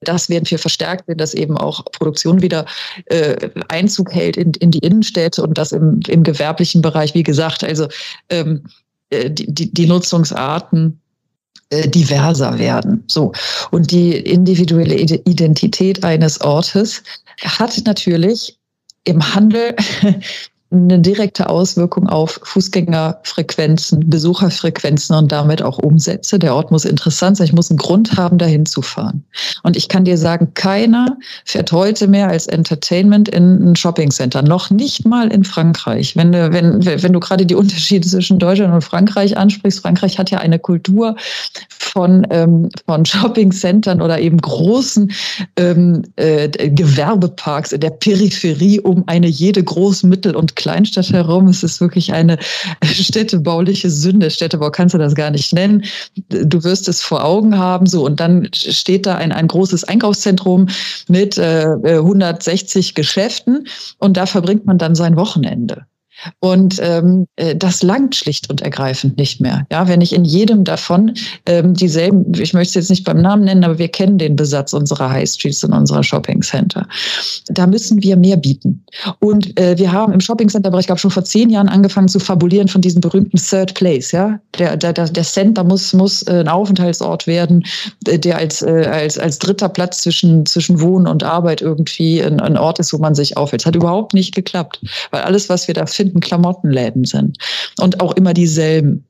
Das 0.00 0.28
werden 0.28 0.50
wir 0.50 0.58
verstärkt, 0.58 1.06
wenn 1.06 1.18
das 1.18 1.34
eben 1.34 1.56
auch 1.56 1.84
Produktion 1.92 2.42
wieder 2.42 2.66
äh, 3.06 3.50
Einzug 3.68 4.12
hält 4.12 4.36
in, 4.36 4.52
in 4.54 4.70
die 4.70 4.80
Innenstädte 4.80 5.42
und 5.42 5.58
das 5.58 5.72
im, 5.72 6.00
im 6.08 6.22
gewerblichen 6.22 6.82
Bereich, 6.82 7.14
wie 7.14 7.22
gesagt, 7.22 7.64
also 7.64 7.88
ähm, 8.28 8.64
äh, 9.10 9.30
die, 9.30 9.52
die, 9.52 9.72
die 9.72 9.86
Nutzungsarten 9.86 11.00
äh, 11.72 11.88
diverser 11.88 12.58
werden. 12.58 13.02
So. 13.06 13.32
Und 13.70 13.90
die 13.90 14.16
individuelle 14.16 14.94
Identität 14.94 16.04
eines 16.04 16.40
Ortes 16.40 17.02
hat 17.42 17.80
natürlich 17.86 18.58
im 19.04 19.34
Handel 19.34 19.74
eine 20.72 20.98
direkte 20.98 21.48
Auswirkung 21.48 22.08
auf 22.08 22.40
Fußgängerfrequenzen, 22.42 24.08
Besucherfrequenzen 24.08 25.14
und 25.14 25.30
damit 25.30 25.62
auch 25.62 25.78
Umsätze. 25.78 26.38
Der 26.38 26.54
Ort 26.54 26.70
muss 26.70 26.84
interessant 26.84 27.36
sein. 27.36 27.46
Ich 27.46 27.52
muss 27.52 27.70
einen 27.70 27.78
Grund 27.78 28.16
haben, 28.16 28.38
dahin 28.38 28.64
zu 28.64 28.80
fahren. 28.82 29.22
Und 29.62 29.76
ich 29.76 29.88
kann 29.88 30.04
dir 30.04 30.16
sagen, 30.16 30.52
keiner 30.54 31.18
fährt 31.44 31.72
heute 31.72 32.08
mehr 32.08 32.28
als 32.28 32.46
Entertainment 32.46 33.28
in 33.28 33.70
ein 33.70 33.76
Shoppingcenter. 33.76 34.42
Noch 34.42 34.70
nicht 34.70 35.04
mal 35.04 35.28
in 35.28 35.44
Frankreich. 35.44 36.16
Wenn 36.16 36.32
du, 36.32 36.52
wenn, 36.52 36.84
wenn 36.84 37.12
du 37.12 37.20
gerade 37.20 37.44
die 37.44 37.54
Unterschiede 37.54 38.08
zwischen 38.08 38.38
Deutschland 38.38 38.72
und 38.72 38.82
Frankreich 38.82 39.36
ansprichst, 39.36 39.80
Frankreich 39.80 40.18
hat 40.18 40.30
ja 40.30 40.38
eine 40.38 40.58
Kultur 40.58 41.16
von, 41.68 42.26
ähm, 42.30 42.70
von 42.86 43.04
Shoppingcentern 43.04 44.00
oder 44.00 44.18
eben 44.20 44.38
großen 44.38 45.12
ähm, 45.56 46.02
äh, 46.16 46.48
Gewerbeparks 46.48 47.72
in 47.72 47.80
der 47.80 47.90
Peripherie 47.90 48.80
um 48.80 49.04
eine 49.06 49.28
jede 49.28 49.60
Groß-, 49.60 50.06
Mittel- 50.06 50.34
und 50.36 50.56
Kleinstadt 50.62 51.12
herum. 51.12 51.48
Es 51.48 51.62
ist 51.62 51.80
wirklich 51.80 52.12
eine 52.12 52.38
städtebauliche 52.84 53.90
Sünde. 53.90 54.30
Städtebau 54.30 54.70
kannst 54.70 54.94
du 54.94 54.98
das 54.98 55.14
gar 55.14 55.30
nicht 55.30 55.52
nennen. 55.52 55.84
Du 56.28 56.62
wirst 56.62 56.88
es 56.88 57.02
vor 57.02 57.24
Augen 57.24 57.58
haben. 57.58 57.86
So, 57.86 58.06
und 58.06 58.20
dann 58.20 58.48
steht 58.52 59.06
da 59.06 59.16
ein, 59.16 59.32
ein 59.32 59.48
großes 59.48 59.84
Einkaufszentrum 59.84 60.68
mit 61.08 61.36
äh, 61.36 61.74
160 61.84 62.94
Geschäften 62.94 63.66
und 63.98 64.16
da 64.16 64.26
verbringt 64.26 64.66
man 64.66 64.78
dann 64.78 64.94
sein 64.94 65.16
Wochenende. 65.16 65.86
Und 66.40 66.78
ähm, 66.82 67.26
äh, 67.36 67.56
das 67.56 67.82
langt 67.82 68.14
schlicht 68.14 68.50
und 68.50 68.60
ergreifend 68.60 69.16
nicht 69.16 69.40
mehr. 69.40 69.66
Ja, 69.70 69.88
wenn 69.88 70.00
ich 70.00 70.12
in 70.12 70.24
jedem 70.24 70.64
davon 70.64 71.14
ähm, 71.46 71.74
dieselben, 71.74 72.32
ich 72.34 72.54
möchte 72.54 72.70
es 72.70 72.74
jetzt 72.74 72.90
nicht 72.90 73.04
beim 73.04 73.20
Namen 73.20 73.44
nennen, 73.44 73.64
aber 73.64 73.78
wir 73.78 73.88
kennen 73.88 74.18
den 74.18 74.36
Besatz 74.36 74.72
unserer 74.72 75.10
High 75.10 75.28
Streets 75.28 75.64
und 75.64 75.72
unserer 75.72 76.02
Shopping 76.02 76.42
Center. 76.42 76.86
Da 77.46 77.66
müssen 77.66 78.02
wir 78.02 78.16
mehr 78.16 78.36
bieten. 78.36 78.84
Und 79.20 79.58
äh, 79.58 79.76
wir 79.78 79.92
haben 79.92 80.12
im 80.12 80.20
Shopping 80.20 80.48
Center 80.48 80.70
Bereich, 80.70 80.82
ich 80.82 80.86
glaube, 80.86 81.00
schon 81.00 81.10
vor 81.10 81.24
zehn 81.24 81.50
Jahren 81.50 81.68
angefangen 81.68 82.08
zu 82.08 82.18
fabulieren 82.18 82.68
von 82.68 82.80
diesem 82.80 83.00
berühmten 83.00 83.36
Third 83.36 83.74
Place. 83.74 84.12
Ja, 84.12 84.40
der, 84.58 84.76
der, 84.76 84.92
der 84.92 85.24
Center 85.24 85.64
muss, 85.64 85.92
muss 85.92 86.22
äh, 86.22 86.40
ein 86.40 86.48
Aufenthaltsort 86.48 87.26
werden, 87.26 87.64
äh, 88.06 88.18
der 88.18 88.38
als, 88.38 88.62
als, 88.62 89.18
als 89.18 89.38
dritter 89.38 89.68
Platz 89.68 90.02
zwischen, 90.02 90.46
zwischen 90.46 90.80
Wohnen 90.80 91.06
und 91.06 91.24
Arbeit 91.24 91.60
irgendwie 91.60 92.22
ein, 92.22 92.40
ein 92.40 92.56
Ort 92.56 92.78
ist, 92.78 92.92
wo 92.92 92.98
man 92.98 93.14
sich 93.14 93.36
aufhält. 93.36 93.62
Das 93.62 93.66
hat 93.66 93.76
überhaupt 93.76 94.14
nicht 94.14 94.34
geklappt, 94.34 94.80
weil 95.10 95.22
alles, 95.22 95.48
was 95.48 95.66
wir 95.68 95.74
da 95.74 95.86
finden, 95.86 96.11
bestimmten 96.12 96.20
Klamottenläden 96.20 97.04
sind. 97.04 97.38
Und 97.80 98.00
auch 98.00 98.12
immer 98.12 98.34
dieselben. 98.34 99.04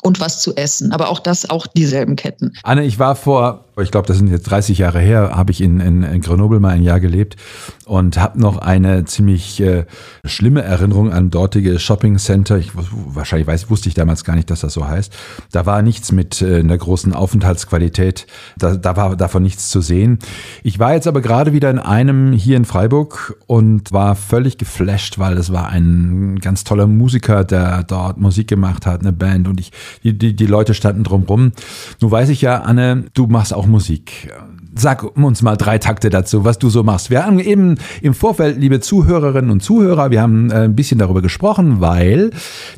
Und 0.00 0.20
was 0.20 0.40
zu 0.40 0.54
essen, 0.54 0.92
aber 0.92 1.08
auch 1.08 1.18
das 1.18 1.50
auch 1.50 1.66
dieselben 1.66 2.14
Ketten. 2.14 2.52
Anne, 2.62 2.84
ich 2.84 3.00
war 3.00 3.16
vor 3.16 3.64
ich 3.82 3.90
glaube, 3.90 4.06
das 4.06 4.16
sind 4.18 4.28
jetzt 4.28 4.44
30 4.44 4.78
Jahre 4.78 5.00
her, 5.00 5.32
habe 5.34 5.50
ich 5.52 5.60
in, 5.60 5.80
in, 5.80 6.02
in 6.02 6.20
Grenoble 6.20 6.60
mal 6.60 6.70
ein 6.70 6.82
Jahr 6.82 7.00
gelebt 7.00 7.36
und 7.88 8.18
habe 8.18 8.38
noch 8.38 8.58
eine 8.58 9.04
ziemlich 9.06 9.60
äh, 9.60 9.86
schlimme 10.24 10.62
Erinnerung 10.62 11.10
an 11.10 11.30
dortige 11.30 11.78
Shopping 11.78 12.18
Center. 12.18 12.58
Ich, 12.58 12.72
wahrscheinlich 12.74 13.48
weiß, 13.48 13.70
wusste 13.70 13.88
ich 13.88 13.94
damals 13.94 14.24
gar 14.24 14.36
nicht, 14.36 14.50
dass 14.50 14.60
das 14.60 14.74
so 14.74 14.86
heißt. 14.86 15.16
Da 15.52 15.64
war 15.64 15.80
nichts 15.80 16.12
mit 16.12 16.42
äh, 16.42 16.60
einer 16.60 16.76
großen 16.76 17.14
Aufenthaltsqualität. 17.14 18.26
Da, 18.58 18.76
da 18.76 18.96
war 18.96 19.16
davon 19.16 19.42
nichts 19.42 19.70
zu 19.70 19.80
sehen. 19.80 20.18
Ich 20.62 20.78
war 20.78 20.92
jetzt 20.92 21.06
aber 21.06 21.22
gerade 21.22 21.52
wieder 21.52 21.70
in 21.70 21.78
einem 21.78 22.32
hier 22.32 22.58
in 22.58 22.66
Freiburg 22.66 23.36
und 23.46 23.90
war 23.90 24.14
völlig 24.14 24.58
geflasht, 24.58 25.18
weil 25.18 25.38
es 25.38 25.52
war 25.52 25.70
ein 25.70 26.38
ganz 26.40 26.64
toller 26.64 26.86
Musiker, 26.86 27.44
der 27.44 27.84
dort 27.84 28.18
Musik 28.18 28.48
gemacht 28.48 28.84
hat, 28.84 29.00
eine 29.00 29.12
Band 29.12 29.48
und 29.48 29.60
ich, 29.60 29.72
die, 30.02 30.16
die, 30.16 30.36
die 30.36 30.46
Leute 30.46 30.74
standen 30.74 31.04
drumrum. 31.04 31.52
Nun 32.00 32.10
weiß 32.10 32.28
ich 32.28 32.42
ja, 32.42 32.60
Anne, 32.60 33.06
du 33.14 33.26
machst 33.26 33.54
auch 33.54 33.66
Musik. 33.66 34.30
Sag 34.78 35.16
uns 35.16 35.42
mal 35.42 35.56
drei 35.56 35.78
Takte 35.78 36.08
dazu, 36.08 36.44
was 36.44 36.58
du 36.58 36.70
so 36.70 36.84
machst. 36.84 37.10
Wir 37.10 37.26
haben 37.26 37.40
eben 37.40 37.76
im 38.00 38.14
Vorfeld, 38.14 38.58
liebe 38.58 38.78
Zuhörerinnen 38.78 39.50
und 39.50 39.60
Zuhörer, 39.60 40.12
wir 40.12 40.22
haben 40.22 40.50
äh, 40.50 40.64
ein 40.64 40.76
bisschen 40.76 40.98
darüber 40.98 41.20
gesprochen, 41.20 41.80
weil 41.80 42.30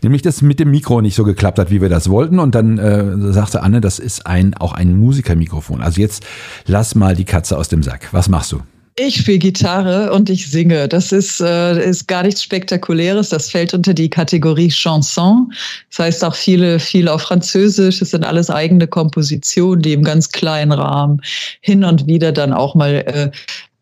nämlich 0.02 0.22
das 0.22 0.40
mit 0.40 0.60
dem 0.60 0.70
Mikro 0.70 1.02
nicht 1.02 1.14
so 1.14 1.24
geklappt 1.24 1.58
hat, 1.58 1.70
wie 1.70 1.82
wir 1.82 1.90
das 1.90 2.08
wollten. 2.08 2.38
Und 2.38 2.54
dann 2.54 2.78
äh, 2.78 3.32
sagte 3.32 3.62
Anne, 3.62 3.82
das 3.82 3.98
ist 3.98 4.26
ein, 4.26 4.54
auch 4.54 4.72
ein 4.72 4.98
Musikermikrofon. 4.98 5.82
Also 5.82 6.00
jetzt 6.00 6.24
lass 6.64 6.94
mal 6.94 7.14
die 7.14 7.26
Katze 7.26 7.58
aus 7.58 7.68
dem 7.68 7.82
Sack. 7.82 8.08
Was 8.12 8.30
machst 8.30 8.52
du? 8.52 8.60
Ich 8.96 9.16
spiele 9.16 9.38
Gitarre 9.38 10.12
und 10.12 10.28
ich 10.28 10.50
singe. 10.50 10.88
Das 10.88 11.12
ist, 11.12 11.40
äh, 11.40 11.88
ist 11.88 12.06
gar 12.08 12.22
nichts 12.22 12.42
Spektakuläres. 12.42 13.30
Das 13.30 13.50
fällt 13.50 13.72
unter 13.72 13.94
die 13.94 14.10
Kategorie 14.10 14.68
Chanson. 14.68 15.52
Das 15.90 15.98
heißt 16.00 16.24
auch 16.24 16.34
viele, 16.34 16.78
viel 16.78 17.08
auf 17.08 17.22
Französisch. 17.22 18.02
Es 18.02 18.10
sind 18.10 18.24
alles 18.24 18.50
eigene 18.50 18.86
Kompositionen, 18.86 19.82
die 19.82 19.92
im 19.92 20.04
ganz 20.04 20.30
kleinen 20.30 20.72
Rahmen 20.72 21.22
hin 21.60 21.84
und 21.84 22.06
wieder 22.06 22.32
dann 22.32 22.52
auch 22.52 22.74
mal 22.74 23.30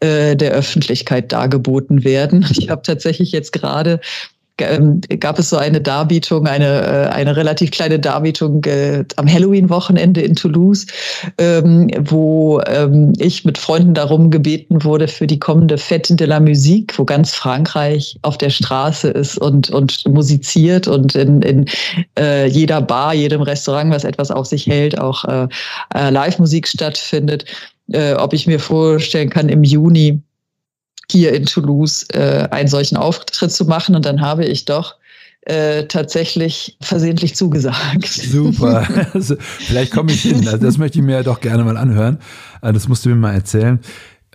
äh, 0.00 0.06
äh 0.06 0.36
der 0.36 0.52
Öffentlichkeit 0.52 1.32
dargeboten 1.32 2.04
werden. 2.04 2.46
Ich 2.58 2.70
habe 2.70 2.82
tatsächlich 2.82 3.32
jetzt 3.32 3.52
gerade 3.52 4.00
gab 4.58 5.38
es 5.38 5.50
so 5.50 5.56
eine 5.56 5.80
Darbietung, 5.80 6.46
eine, 6.46 6.82
äh, 6.82 7.08
eine 7.10 7.36
relativ 7.36 7.70
kleine 7.70 7.98
Darbietung 7.98 8.64
äh, 8.64 9.04
am 9.16 9.28
Halloween-Wochenende 9.28 10.20
in 10.20 10.34
Toulouse, 10.34 10.86
ähm, 11.38 11.88
wo 12.00 12.60
ähm, 12.66 13.12
ich 13.18 13.44
mit 13.44 13.56
Freunden 13.56 13.94
darum 13.94 14.30
gebeten 14.30 14.84
wurde 14.84 15.08
für 15.08 15.26
die 15.26 15.38
kommende 15.38 15.76
Fête 15.76 16.14
de 16.16 16.26
la 16.26 16.40
Musique, 16.40 16.98
wo 16.98 17.04
ganz 17.04 17.34
Frankreich 17.34 18.18
auf 18.22 18.36
der 18.36 18.50
Straße 18.50 19.08
ist 19.08 19.38
und, 19.38 19.70
und 19.70 20.06
musiziert 20.08 20.88
und 20.88 21.14
in, 21.14 21.42
in 21.42 21.66
äh, 22.18 22.46
jeder 22.46 22.80
Bar, 22.80 23.14
jedem 23.14 23.42
Restaurant, 23.42 23.92
was 23.92 24.04
etwas 24.04 24.30
auf 24.30 24.46
sich 24.46 24.66
hält, 24.66 24.98
auch 24.98 25.24
äh, 25.24 25.48
äh 25.94 26.10
Live-Musik 26.10 26.66
stattfindet. 26.66 27.44
Äh, 27.90 28.14
ob 28.14 28.34
ich 28.34 28.46
mir 28.46 28.60
vorstellen 28.60 29.30
kann, 29.30 29.48
im 29.48 29.64
Juni 29.64 30.20
hier 31.10 31.32
in 31.32 31.46
Toulouse 31.46 32.04
äh, 32.12 32.48
einen 32.50 32.68
solchen 32.68 32.96
Auftritt 32.96 33.52
zu 33.52 33.64
machen. 33.64 33.96
Und 33.96 34.04
dann 34.04 34.20
habe 34.20 34.44
ich 34.44 34.64
doch 34.64 34.96
äh, 35.42 35.84
tatsächlich 35.86 36.76
versehentlich 36.80 37.34
zugesagt. 37.34 38.06
Super. 38.06 38.86
Also, 39.14 39.36
vielleicht 39.38 39.92
komme 39.92 40.12
ich 40.12 40.22
hin. 40.22 40.46
Also, 40.46 40.58
das 40.58 40.78
möchte 40.78 40.98
ich 40.98 41.04
mir 41.04 41.22
doch 41.22 41.40
gerne 41.40 41.64
mal 41.64 41.76
anhören. 41.76 42.18
Äh, 42.62 42.72
das 42.72 42.88
musst 42.88 43.04
du 43.04 43.08
mir 43.08 43.16
mal 43.16 43.34
erzählen. 43.34 43.80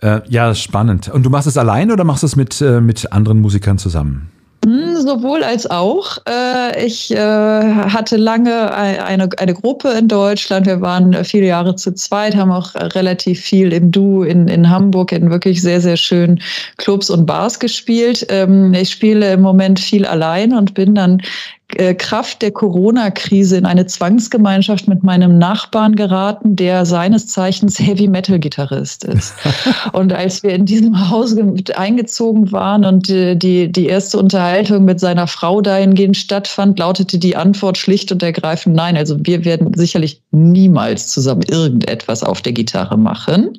Äh, 0.02 0.20
ja, 0.28 0.54
spannend. 0.54 1.08
Und 1.08 1.24
du 1.24 1.30
machst 1.30 1.46
es 1.46 1.56
allein 1.56 1.90
oder 1.92 2.04
machst 2.04 2.22
du 2.22 2.26
es 2.26 2.36
mit, 2.36 2.60
äh, 2.60 2.80
mit 2.80 3.12
anderen 3.12 3.40
Musikern 3.40 3.78
zusammen? 3.78 4.30
Hm, 4.64 4.96
sowohl 4.96 5.44
als 5.44 5.70
auch. 5.70 6.18
Äh, 6.26 6.86
ich 6.86 7.10
äh, 7.10 7.18
hatte 7.18 8.16
lange 8.16 8.72
eine, 8.74 9.28
eine 9.36 9.52
Gruppe 9.52 9.90
in 9.90 10.08
Deutschland. 10.08 10.66
Wir 10.66 10.80
waren 10.80 11.22
viele 11.24 11.46
Jahre 11.46 11.76
zu 11.76 11.92
zweit, 11.92 12.34
haben 12.34 12.50
auch 12.50 12.74
relativ 12.74 13.40
viel 13.40 13.74
im 13.74 13.90
Du 13.90 14.22
in, 14.22 14.48
in 14.48 14.70
Hamburg 14.70 15.12
in 15.12 15.30
wirklich 15.30 15.60
sehr, 15.60 15.82
sehr 15.82 15.98
schönen 15.98 16.40
Clubs 16.78 17.10
und 17.10 17.26
Bars 17.26 17.60
gespielt. 17.60 18.26
Ähm, 18.30 18.72
ich 18.72 18.90
spiele 18.90 19.34
im 19.34 19.42
Moment 19.42 19.78
viel 19.80 20.06
allein 20.06 20.54
und 20.54 20.72
bin 20.72 20.94
dann 20.94 21.20
äh, 21.20 21.63
Kraft 21.94 22.42
der 22.42 22.50
Corona-Krise 22.50 23.56
in 23.56 23.66
eine 23.66 23.86
Zwangsgemeinschaft 23.86 24.88
mit 24.88 25.02
meinem 25.02 25.38
Nachbarn 25.38 25.96
geraten, 25.96 26.56
der 26.56 26.86
seines 26.86 27.26
Zeichens 27.26 27.78
Heavy 27.78 28.08
Metal 28.08 28.38
Gitarrist 28.38 29.04
ist. 29.04 29.34
und 29.92 30.12
als 30.12 30.42
wir 30.42 30.50
in 30.50 30.66
diesem 30.66 31.10
Haus 31.10 31.36
eingezogen 31.74 32.52
waren 32.52 32.84
und 32.84 33.10
äh, 33.10 33.34
die, 33.34 33.70
die 33.70 33.86
erste 33.86 34.18
Unterhaltung 34.18 34.84
mit 34.84 35.00
seiner 35.00 35.26
Frau 35.26 35.60
dahingehend 35.60 36.16
stattfand, 36.16 36.78
lautete 36.78 37.18
die 37.18 37.36
Antwort 37.36 37.78
schlicht 37.78 38.12
und 38.12 38.22
ergreifend 38.22 38.76
nein. 38.76 38.96
Also 38.96 39.16
wir 39.20 39.44
werden 39.44 39.74
sicherlich 39.74 40.20
niemals 40.30 41.08
zusammen 41.08 41.42
irgendetwas 41.42 42.22
auf 42.22 42.42
der 42.42 42.52
Gitarre 42.52 42.96
machen. 42.96 43.58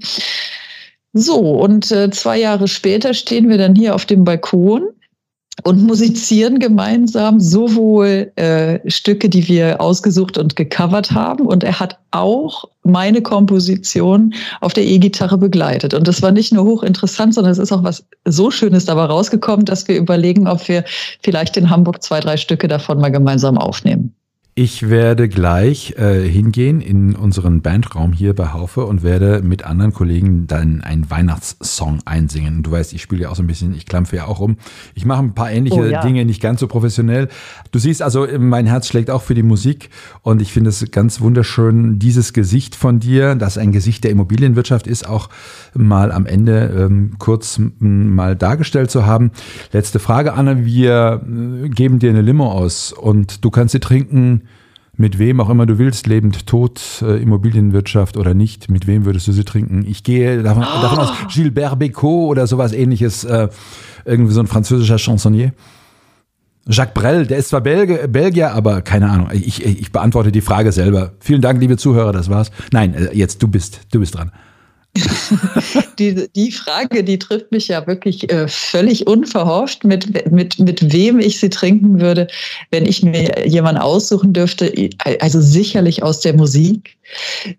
So, 1.18 1.40
und 1.40 1.92
äh, 1.92 2.10
zwei 2.10 2.38
Jahre 2.38 2.68
später 2.68 3.14
stehen 3.14 3.48
wir 3.48 3.58
dann 3.58 3.74
hier 3.74 3.96
auf 3.96 4.06
dem 4.06 4.26
Balkon 4.26 4.90
und 5.64 5.82
musizieren 5.84 6.60
gemeinsam 6.60 7.40
sowohl 7.40 8.32
äh, 8.36 8.80
Stücke, 8.90 9.30
die 9.30 9.48
wir 9.48 9.80
ausgesucht 9.80 10.38
und 10.38 10.56
gecovert 10.56 11.12
haben, 11.12 11.48
und 11.48 11.64
er 11.64 11.80
hat 11.80 11.98
auch 12.12 12.66
meine 12.84 13.22
Komposition 13.22 14.34
auf 14.62 14.74
der 14.74 14.86
E-Gitarre 14.86 15.38
begleitet. 15.38 15.94
Und 15.94 16.08
das 16.08 16.22
war 16.22 16.32
nicht 16.32 16.54
nur 16.54 16.66
hochinteressant, 16.66 17.34
sondern 17.34 17.52
es 17.52 17.58
ist 17.58 17.72
auch 17.72 17.84
was 17.84 18.06
so 18.26 18.52
Schönes 18.52 18.86
dabei 18.86 19.06
rausgekommen, 19.06 19.66
dass 19.66 19.88
wir 19.88 19.98
überlegen, 19.98 20.48
ob 20.48 20.68
wir 20.68 20.84
vielleicht 21.24 21.58
in 21.58 21.70
Hamburg 21.70 22.04
zwei, 22.04 22.20
drei 22.20 22.38
Stücke 22.38 22.68
davon 22.68 23.00
mal 23.00 23.10
gemeinsam 23.10 23.58
aufnehmen. 23.58 24.14
Ich 24.58 24.90
werde 24.90 25.28
gleich 25.28 25.96
äh, 25.98 26.26
hingehen 26.30 26.80
in 26.80 27.14
unseren 27.14 27.62
Bandraum 27.62 28.14
hier 28.14 28.34
bei 28.34 28.54
Haufe 28.54 28.86
und 28.86 29.04
werde 29.04 29.42
mit 29.44 29.66
anderen 29.66 29.92
Kollegen 29.92 30.48
dann 30.48 30.80
einen 30.80 31.10
Weihnachtssong 31.10 32.00
einsingen. 32.06 32.64
Du 32.64 32.72
weißt, 32.72 32.94
ich 32.94 33.02
spiele 33.02 33.24
ja 33.24 33.30
auch 33.30 33.36
so 33.36 33.44
ein 33.44 33.48
bisschen, 33.48 33.76
ich 33.76 33.86
klampfe 33.86 34.16
ja 34.16 34.28
auch 34.28 34.40
rum. 34.40 34.56
Ich 34.94 35.04
mache 35.04 35.24
ein 35.24 35.34
paar 35.34 35.52
ähnliche 35.52 35.82
oh, 35.82 35.84
ja. 35.84 36.02
Dinge, 36.02 36.24
nicht 36.24 36.42
ganz 36.42 36.62
so 36.62 36.68
professionell. 36.68 37.28
Du 37.74 37.80
siehst 37.80 38.02
also, 38.02 38.26
mein 38.40 38.66
Herz 38.66 38.88
schlägt 38.88 39.10
auch 39.10 39.24
für 39.24 39.34
die 39.34 39.44
Musik 39.44 39.90
und 40.22 40.42
ich 40.42 40.54
finde 40.54 40.70
es 40.70 40.90
ganz 40.90 41.20
wunderschön, 41.20 42.00
dieses 42.00 42.32
Gesicht 42.32 42.76
von 42.76 43.02
dir, 43.02 43.36
das 43.36 43.58
ein 43.58 43.74
Gesicht 43.74 44.06
der 44.06 44.12
Immobilienwirtschaft 44.12 44.88
ist, 44.88 45.06
auch 45.06 45.28
mal 45.74 46.14
am 46.14 46.26
Ende 46.26 46.74
ähm, 46.78 47.16
kurz 47.20 47.60
mal 47.80 48.38
dargestellt 48.38 48.90
zu 48.90 49.06
haben. 49.06 49.32
Letzte 49.74 50.00
Frage, 50.00 50.32
Anne. 50.32 50.64
Wir 50.64 51.22
äh, 51.26 51.68
geben 51.68 52.00
dir 52.00 52.12
eine 52.12 52.22
Limo 52.22 52.50
aus 52.50 52.94
und 52.94 53.44
du 53.44 53.50
kannst 53.50 53.74
sie 53.74 53.82
trinken 53.82 54.44
mit 54.98 55.20
wem 55.20 55.40
auch 55.42 55.50
immer 55.50 55.66
du 55.66 55.78
willst, 55.78 56.08
lebend, 56.08 56.48
tot, 56.48 57.02
äh, 57.02 57.22
Immobilienwirtschaft 57.22 58.18
oder 58.18 58.34
nicht, 58.34 58.70
mit 58.70 58.88
wem 58.88 59.06
würdest 59.06 59.28
du 59.28 59.32
sie 59.32 59.44
trinken? 59.44 59.86
Ich 59.88 60.04
gehe 60.04 60.44
davon, 60.44 60.64
oh. 60.64 60.82
davon 60.82 61.00
aus, 61.00 61.12
Gilbert 61.34 61.82
Bécaud 61.82 62.28
oder 62.28 62.48
sowas 62.48 62.74
ähnliches, 62.74 63.24
äh, 63.24 63.50
irgendwie 64.06 64.34
so 64.34 64.40
ein 64.40 64.48
französischer 64.48 64.98
Chansonnier. 64.98 65.54
Jacques 66.68 66.94
Brel, 66.94 67.28
der 67.28 67.38
ist 67.38 67.50
zwar 67.50 67.62
Belge, 67.62 68.08
Belgier, 68.08 68.54
aber 68.54 68.82
keine 68.82 69.10
Ahnung. 69.10 69.30
Ich, 69.32 69.64
ich 69.64 69.92
beantworte 69.92 70.32
die 70.32 70.42
Frage 70.42 70.72
selber. 70.72 71.14
Vielen 71.20 71.42
Dank, 71.42 71.60
liebe 71.60 71.78
Zuhörer, 71.78 72.12
das 72.12 72.30
war's. 72.30 72.52
Nein, 72.72 72.96
äh, 72.96 73.10
jetzt 73.14 73.44
du 73.44 73.48
bist, 73.48 73.82
du 73.92 74.00
bist 74.00 74.16
dran. 74.16 74.32
Die, 76.00 76.28
die 76.36 76.52
Frage, 76.52 77.04
die 77.04 77.20
trifft 77.20 77.52
mich 77.52 77.68
ja 77.68 77.86
wirklich 77.88 78.32
äh, 78.32 78.48
völlig 78.48 79.08
unverhofft, 79.08 79.84
mit, 79.84 80.32
mit, 80.32 80.60
mit 80.60 80.94
wem 80.94 81.20
ich 81.20 81.40
sie 81.40 81.50
trinken 81.50 82.00
würde, 82.00 82.28
wenn 82.72 82.86
ich 82.86 83.04
mir 83.04 83.48
jemanden 83.48 83.82
aussuchen 83.82 84.34
dürfte. 84.34 84.74
Also 85.20 85.42
sicherlich 85.42 86.04
aus 86.04 86.22
der 86.22 86.34
Musik. 86.34 86.98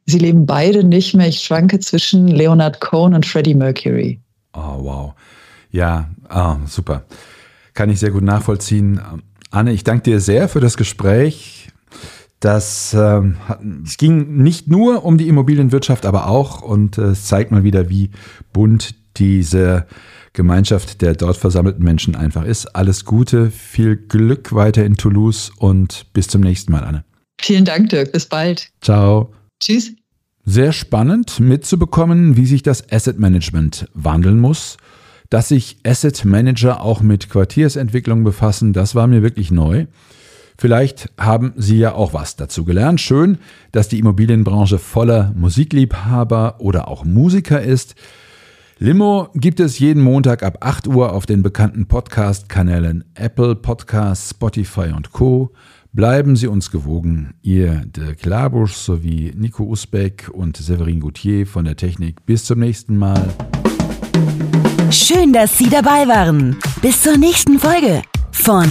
Sie 0.06 0.18
leben 0.18 0.46
beide 0.46 0.84
nicht 0.84 1.14
mehr. 1.14 1.28
Ich 1.28 1.40
schwanke 1.40 1.78
zwischen 1.80 2.28
Leonard 2.28 2.80
Cohen 2.80 3.14
und 3.14 3.26
Freddie 3.26 3.54
Mercury. 3.54 4.20
Oh, 4.54 4.78
wow. 4.78 5.12
Ja, 5.70 6.08
oh, 6.34 6.56
super. 6.66 7.04
Kann 7.74 7.90
ich 7.90 8.00
sehr 8.00 8.10
gut 8.10 8.24
nachvollziehen. 8.24 9.00
Anne, 9.50 9.72
ich 9.72 9.84
danke 9.84 10.04
dir 10.04 10.20
sehr 10.20 10.48
für 10.48 10.60
das 10.60 10.76
Gespräch. 10.76 11.68
Das 12.40 12.94
ähm, 12.94 13.36
es 13.84 13.96
ging 13.96 14.42
nicht 14.42 14.68
nur 14.68 15.04
um 15.04 15.16
die 15.16 15.28
Immobilienwirtschaft, 15.28 16.04
aber 16.04 16.28
auch 16.28 16.60
und 16.60 16.98
äh, 16.98 17.02
es 17.02 17.26
zeigt 17.26 17.50
mal 17.50 17.64
wieder, 17.64 17.88
wie 17.88 18.10
bunt 18.52 18.94
diese 19.16 19.86
Gemeinschaft 20.34 21.00
der 21.00 21.14
dort 21.14 21.38
versammelten 21.38 21.82
Menschen 21.82 22.14
einfach 22.14 22.44
ist. 22.44 22.66
Alles 22.76 23.06
Gute, 23.06 23.50
viel 23.50 23.96
Glück 23.96 24.52
weiter 24.52 24.84
in 24.84 24.96
Toulouse 24.96 25.50
und 25.56 26.12
bis 26.12 26.28
zum 26.28 26.42
nächsten 26.42 26.72
Mal, 26.72 26.84
Anne. 26.84 27.04
Vielen 27.40 27.64
Dank, 27.64 27.88
Dirk. 27.88 28.12
Bis 28.12 28.26
bald. 28.26 28.70
Ciao. 28.82 29.32
Tschüss. 29.60 29.92
Sehr 30.44 30.72
spannend 30.72 31.40
mitzubekommen, 31.40 32.36
wie 32.36 32.46
sich 32.46 32.62
das 32.62 32.92
Asset 32.92 33.18
Management 33.18 33.88
wandeln 33.94 34.38
muss. 34.38 34.76
Dass 35.30 35.48
sich 35.48 35.78
Asset 35.84 36.24
Manager 36.24 36.82
auch 36.82 37.00
mit 37.00 37.28
Quartiersentwicklung 37.30 38.22
befassen, 38.22 38.72
das 38.72 38.94
war 38.94 39.08
mir 39.08 39.22
wirklich 39.22 39.50
neu. 39.50 39.86
Vielleicht 40.58 41.10
haben 41.18 41.52
Sie 41.56 41.78
ja 41.78 41.94
auch 41.94 42.14
was 42.14 42.36
dazu 42.36 42.64
gelernt. 42.64 43.00
Schön, 43.00 43.38
dass 43.72 43.88
die 43.88 43.98
Immobilienbranche 43.98 44.78
voller 44.78 45.32
Musikliebhaber 45.36 46.56
oder 46.60 46.88
auch 46.88 47.04
Musiker 47.04 47.60
ist. 47.60 47.94
Limo 48.78 49.28
gibt 49.34 49.60
es 49.60 49.78
jeden 49.78 50.02
Montag 50.02 50.42
ab 50.42 50.58
8 50.60 50.86
Uhr 50.88 51.12
auf 51.12 51.24
den 51.24 51.42
bekannten 51.42 51.86
Podcast-Kanälen 51.86 53.04
Apple 53.14 53.54
Podcasts, 53.54 54.30
Spotify 54.30 54.92
und 54.94 55.12
Co. 55.12 55.52
Bleiben 55.92 56.36
Sie 56.36 56.46
uns 56.46 56.70
gewogen. 56.70 57.32
Ihr 57.40 57.86
Dirk 57.86 58.26
Labusch 58.26 58.74
sowie 58.74 59.32
Nico 59.34 59.64
Usbeck 59.64 60.28
und 60.30 60.58
Severin 60.58 61.00
Gauthier 61.00 61.46
von 61.46 61.64
der 61.64 61.76
Technik. 61.76 62.26
Bis 62.26 62.44
zum 62.44 62.58
nächsten 62.58 62.98
Mal. 62.98 63.28
Schön, 64.90 65.32
dass 65.32 65.56
Sie 65.56 65.70
dabei 65.70 66.06
waren. 66.06 66.58
Bis 66.82 67.02
zur 67.02 67.16
nächsten 67.16 67.58
Folge 67.58 68.02
von 68.30 68.70